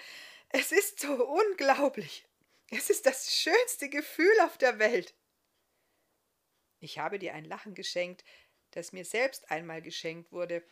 Es 0.48 0.72
ist 0.72 1.00
so 1.00 1.27
unglaublich. 1.27 2.27
Es 2.70 2.90
ist 2.90 3.07
das 3.07 3.35
schönste 3.35 3.88
Gefühl 3.88 4.40
auf 4.40 4.57
der 4.59 4.79
Welt. 4.79 5.14
Ich 6.81 6.98
habe 6.98 7.18
dir 7.18 7.35
ein 7.35 7.44
Lachen 7.44 7.74
geschenkt, 7.74 8.25
das 8.73 8.92
mir 8.92 9.04
selbst 9.04 9.50
einmal 9.50 9.83
geschenkt 9.83 10.33
wurde. 10.33 10.65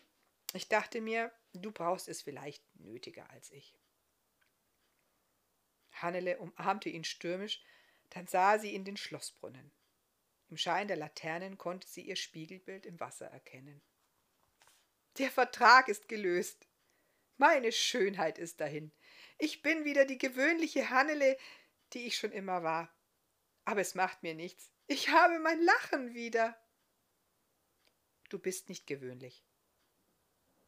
Ich 0.55 0.69
dachte 0.69 1.01
mir, 1.01 1.33
du 1.53 1.71
brauchst 1.71 2.09
es 2.09 2.23
vielleicht 2.23 2.63
nötiger 2.81 3.29
als 3.31 3.51
ich. 3.51 3.75
Hannele 5.93 6.39
umarmte 6.39 6.89
ihn 6.89 7.05
stürmisch, 7.05 7.63
dann 8.11 8.27
sah 8.27 8.59
sie 8.59 8.75
in 8.75 8.85
den 8.85 8.97
Schlossbrunnen. 8.97 9.71
Im 10.53 10.59
Schein 10.59 10.87
der 10.87 10.99
Laternen 10.99 11.57
konnte 11.57 11.89
sie 11.89 12.03
ihr 12.03 12.15
Spiegelbild 12.15 12.85
im 12.85 13.01
Wasser 13.01 13.25
erkennen. 13.25 13.81
Der 15.17 15.31
Vertrag 15.31 15.89
ist 15.89 16.11
gelöst. 16.11 16.69
Meine 17.39 17.73
Schönheit 17.73 18.37
ist 18.37 18.61
dahin. 18.61 18.93
Ich 19.39 19.63
bin 19.63 19.87
wieder 19.87 20.05
die 20.05 20.19
gewöhnliche 20.19 20.91
Hannele, 20.91 21.39
die 21.95 22.07
ich 22.07 22.19
schon 22.19 22.33
immer 22.33 22.63
war. 22.63 22.95
Aber 23.65 23.81
es 23.81 23.95
macht 23.95 24.23
mir 24.23 24.35
nichts. 24.35 24.71
Ich 24.89 25.09
habe 25.09 25.39
mein 25.39 25.59
Lachen 25.63 26.13
wieder. 26.13 26.63
Du 28.29 28.39
bist 28.39 28.69
nicht 28.69 28.87
gewöhnlich. 28.87 29.47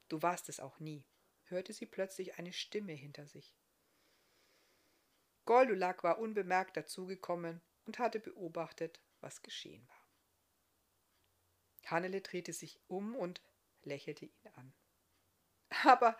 Du 0.08 0.22
warst 0.22 0.48
es 0.48 0.60
auch 0.60 0.80
nie, 0.80 1.04
hörte 1.42 1.74
sie 1.74 1.84
plötzlich 1.84 2.38
eine 2.38 2.54
Stimme 2.54 2.94
hinter 2.94 3.26
sich. 3.26 3.54
Goldulak 5.44 6.02
war 6.04 6.20
unbemerkt 6.20 6.74
dazugekommen 6.74 7.60
und 7.84 7.98
hatte 7.98 8.18
beobachtet, 8.18 9.02
was 9.24 9.42
geschehen 9.42 9.88
war. 9.88 10.06
Hannele 11.86 12.20
drehte 12.20 12.52
sich 12.52 12.80
um 12.86 13.16
und 13.16 13.42
lächelte 13.82 14.26
ihn 14.26 14.48
an. 14.54 14.72
Aber 15.84 16.16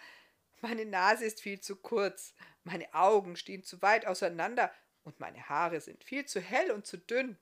meine 0.61 0.85
Nase 0.85 1.25
ist 1.25 1.41
viel 1.41 1.61
zu 1.61 1.77
kurz, 1.77 2.35
meine 2.65 2.93
Augen 2.95 3.37
stehen 3.37 3.63
zu 3.63 3.81
weit 3.83 4.07
auseinander 4.07 4.75
und 5.05 5.21
meine 5.21 5.49
Haare 5.49 5.81
sind 5.81 6.03
viel 6.05 6.25
zu 6.25 6.41
hell 6.41 6.71
und 6.71 6.87
zu 6.87 6.99
dünn. 6.99 7.39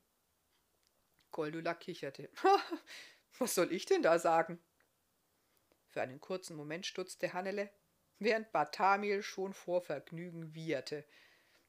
Goldula 1.30 1.74
kicherte. 1.74 2.30
Was 3.38 3.54
soll 3.54 3.72
ich 3.72 3.86
denn 3.86 4.02
da 4.02 4.18
sagen? 4.18 4.62
Für 5.88 6.02
einen 6.02 6.20
kurzen 6.20 6.56
Moment 6.56 6.86
stutzte 6.86 7.32
Hannele, 7.32 7.70
während 8.18 8.52
Bartamiel 8.52 9.22
schon 9.22 9.54
vor 9.54 9.82
Vergnügen 9.82 10.54
wieherte. 10.54 11.06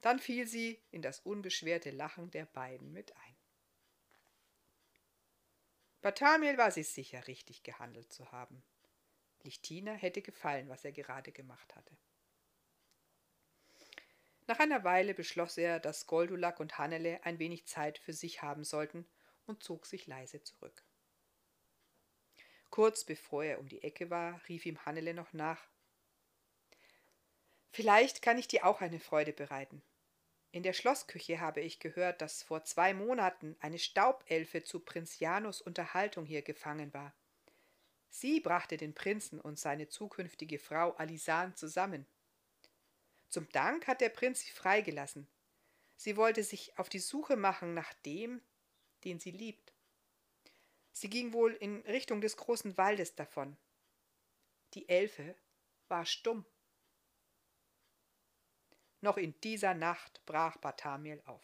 Dann 0.01 0.19
fiel 0.19 0.47
sie 0.47 0.83
in 0.91 1.01
das 1.01 1.19
unbeschwerte 1.19 1.91
Lachen 1.91 2.31
der 2.31 2.45
beiden 2.45 2.91
mit 2.91 3.15
ein. 3.15 3.32
Bartamiel 6.03 6.57
war 6.57 6.69
sich 6.69 6.89
sicher, 6.89 7.27
richtig 7.27 7.63
gehandelt 7.63 8.11
zu 8.11 8.29
haben. 8.33 8.61
Lichtina 9.43 9.93
hätte 9.93 10.21
gefallen, 10.21 10.67
was 10.67 10.83
er 10.83 10.91
gerade 10.91 11.31
gemacht 11.31 11.73
hatte. 11.77 11.95
Nach 14.47 14.59
einer 14.59 14.83
Weile 14.83 15.13
beschloss 15.13 15.57
er, 15.57 15.79
dass 15.79 16.05
Goldulak 16.05 16.59
und 16.59 16.77
Hannele 16.77 17.23
ein 17.23 17.39
wenig 17.39 17.67
Zeit 17.67 17.97
für 17.99 18.11
sich 18.11 18.41
haben 18.41 18.65
sollten 18.65 19.07
und 19.45 19.63
zog 19.63 19.85
sich 19.85 20.05
leise 20.05 20.43
zurück. 20.43 20.83
Kurz 22.69 23.05
bevor 23.05 23.45
er 23.45 23.59
um 23.59 23.69
die 23.69 23.81
Ecke 23.81 24.09
war, 24.09 24.41
rief 24.49 24.65
ihm 24.65 24.85
Hannele 24.85 25.13
noch 25.13 25.31
nach. 25.31 25.69
Vielleicht 27.71 28.21
kann 28.21 28.37
ich 28.37 28.49
dir 28.49 28.65
auch 28.65 28.81
eine 28.81 28.99
Freude 28.99 29.31
bereiten. 29.31 29.81
In 30.53 30.61
der 30.61 30.73
Schlossküche 30.73 31.39
habe 31.39 31.61
ich 31.61 31.79
gehört, 31.79 32.21
dass 32.21 32.43
vor 32.43 32.63
zwei 32.63 32.93
Monaten 32.93 33.55
eine 33.59 33.79
Staubelfe 33.79 34.63
zu 34.63 34.81
Prinz 34.81 35.17
Janus 35.17 35.61
Unterhaltung 35.61 36.27
hier 36.27 36.43
gefangen 36.43 36.93
war. 36.93 37.11
Sie 38.11 38.39
brachte 38.39 38.77
den 38.77 38.93
Prinzen 38.93 39.41
und 39.41 39.57
seine 39.57 39.89
zukünftige 39.89 40.59
Frau 40.59 40.91
Alisan 40.91 41.55
zusammen. 41.55 42.05
Zum 43.29 43.49
Dank 43.49 43.87
hat 43.87 43.99
der 43.99 44.09
Prinz 44.09 44.41
sie 44.41 44.51
freigelassen. 44.51 45.27
Sie 45.95 46.17
wollte 46.17 46.43
sich 46.43 46.77
auf 46.77 46.87
die 46.87 46.99
Suche 46.99 47.35
machen 47.35 47.73
nach 47.73 47.91
dem, 48.05 48.39
den 49.05 49.19
sie 49.19 49.31
liebt. 49.31 49.73
Sie 50.91 51.09
ging 51.09 51.33
wohl 51.33 51.53
in 51.53 51.81
Richtung 51.87 52.21
des 52.21 52.37
großen 52.37 52.77
Waldes 52.77 53.15
davon. 53.15 53.57
Die 54.75 54.87
Elfe 54.87 55.33
war 55.87 56.05
stumm. 56.05 56.45
Noch 59.03 59.17
in 59.17 59.37
dieser 59.41 59.73
Nacht 59.73 60.25
brach 60.25 60.55
Bartamiel 60.55 61.21
auf. 61.25 61.43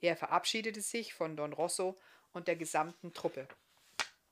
Er 0.00 0.16
verabschiedete 0.16 0.80
sich 0.80 1.12
von 1.12 1.36
Don 1.36 1.52
Rosso 1.52 1.98
und 2.32 2.46
der 2.46 2.54
gesamten 2.54 3.12
Truppe. 3.12 3.48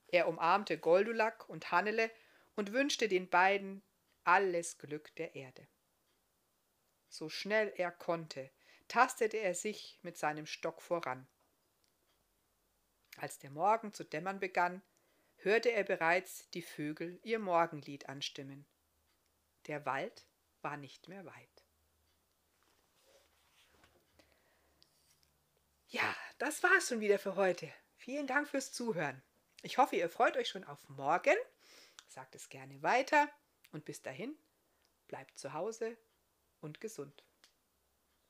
Er 0.07 0.29
umarmte 0.29 0.79
Goldulak 0.79 1.49
und 1.49 1.73
Hannele 1.73 2.09
und 2.55 2.71
wünschte 2.73 3.09
den 3.09 3.29
beiden 3.29 3.83
alles 4.23 4.79
Glück 4.79 5.13
der 5.17 5.35
Erde. 5.35 5.67
So 7.09 7.29
schnell 7.29 7.73
er 7.77 7.91
konnte, 7.91 8.49
tastete 8.87 9.39
er 9.39 9.57
sich 9.57 9.99
mit 10.03 10.17
seinem 10.17 10.47
Stock 10.47 10.83
voran. 10.83 11.27
Als 13.17 13.41
der 13.41 13.51
Morgen 13.51 13.93
zu 13.93 14.05
dämmern 14.05 14.39
begann, 14.39 14.83
hörte 15.39 15.73
er 15.73 15.83
bereits 15.83 16.49
die 16.51 16.63
Vögel 16.63 17.19
ihr 17.25 17.41
Morgenlied 17.41 18.09
anstimmen. 18.09 18.67
Der 19.67 19.85
Wald 19.85 20.25
war 20.63 20.77
nicht 20.77 21.09
mehr 21.09 21.27
weit. 21.27 21.60
Ja, 25.93 26.17
das 26.39 26.63
war's 26.63 26.89
schon 26.89 27.01
wieder 27.01 27.19
für 27.19 27.35
heute. 27.35 27.69
Vielen 27.97 28.29
Dank 28.29 28.49
fürs 28.49 28.71
Zuhören. 28.71 29.21
Ich 29.63 29.77
hoffe, 29.77 29.97
ihr 29.97 30.09
freut 30.09 30.37
euch 30.37 30.49
schon 30.49 30.63
auf 30.63 30.89
morgen. 30.89 31.35
Sagt 32.07 32.37
es 32.37 32.49
gerne 32.49 32.81
weiter 32.81 33.29
und 33.73 33.85
bis 33.85 34.01
dahin 34.01 34.39
bleibt 35.09 35.37
zu 35.37 35.53
Hause 35.53 35.99
und 36.61 36.81
gesund. 36.81 37.25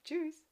Tschüss. 0.04 0.49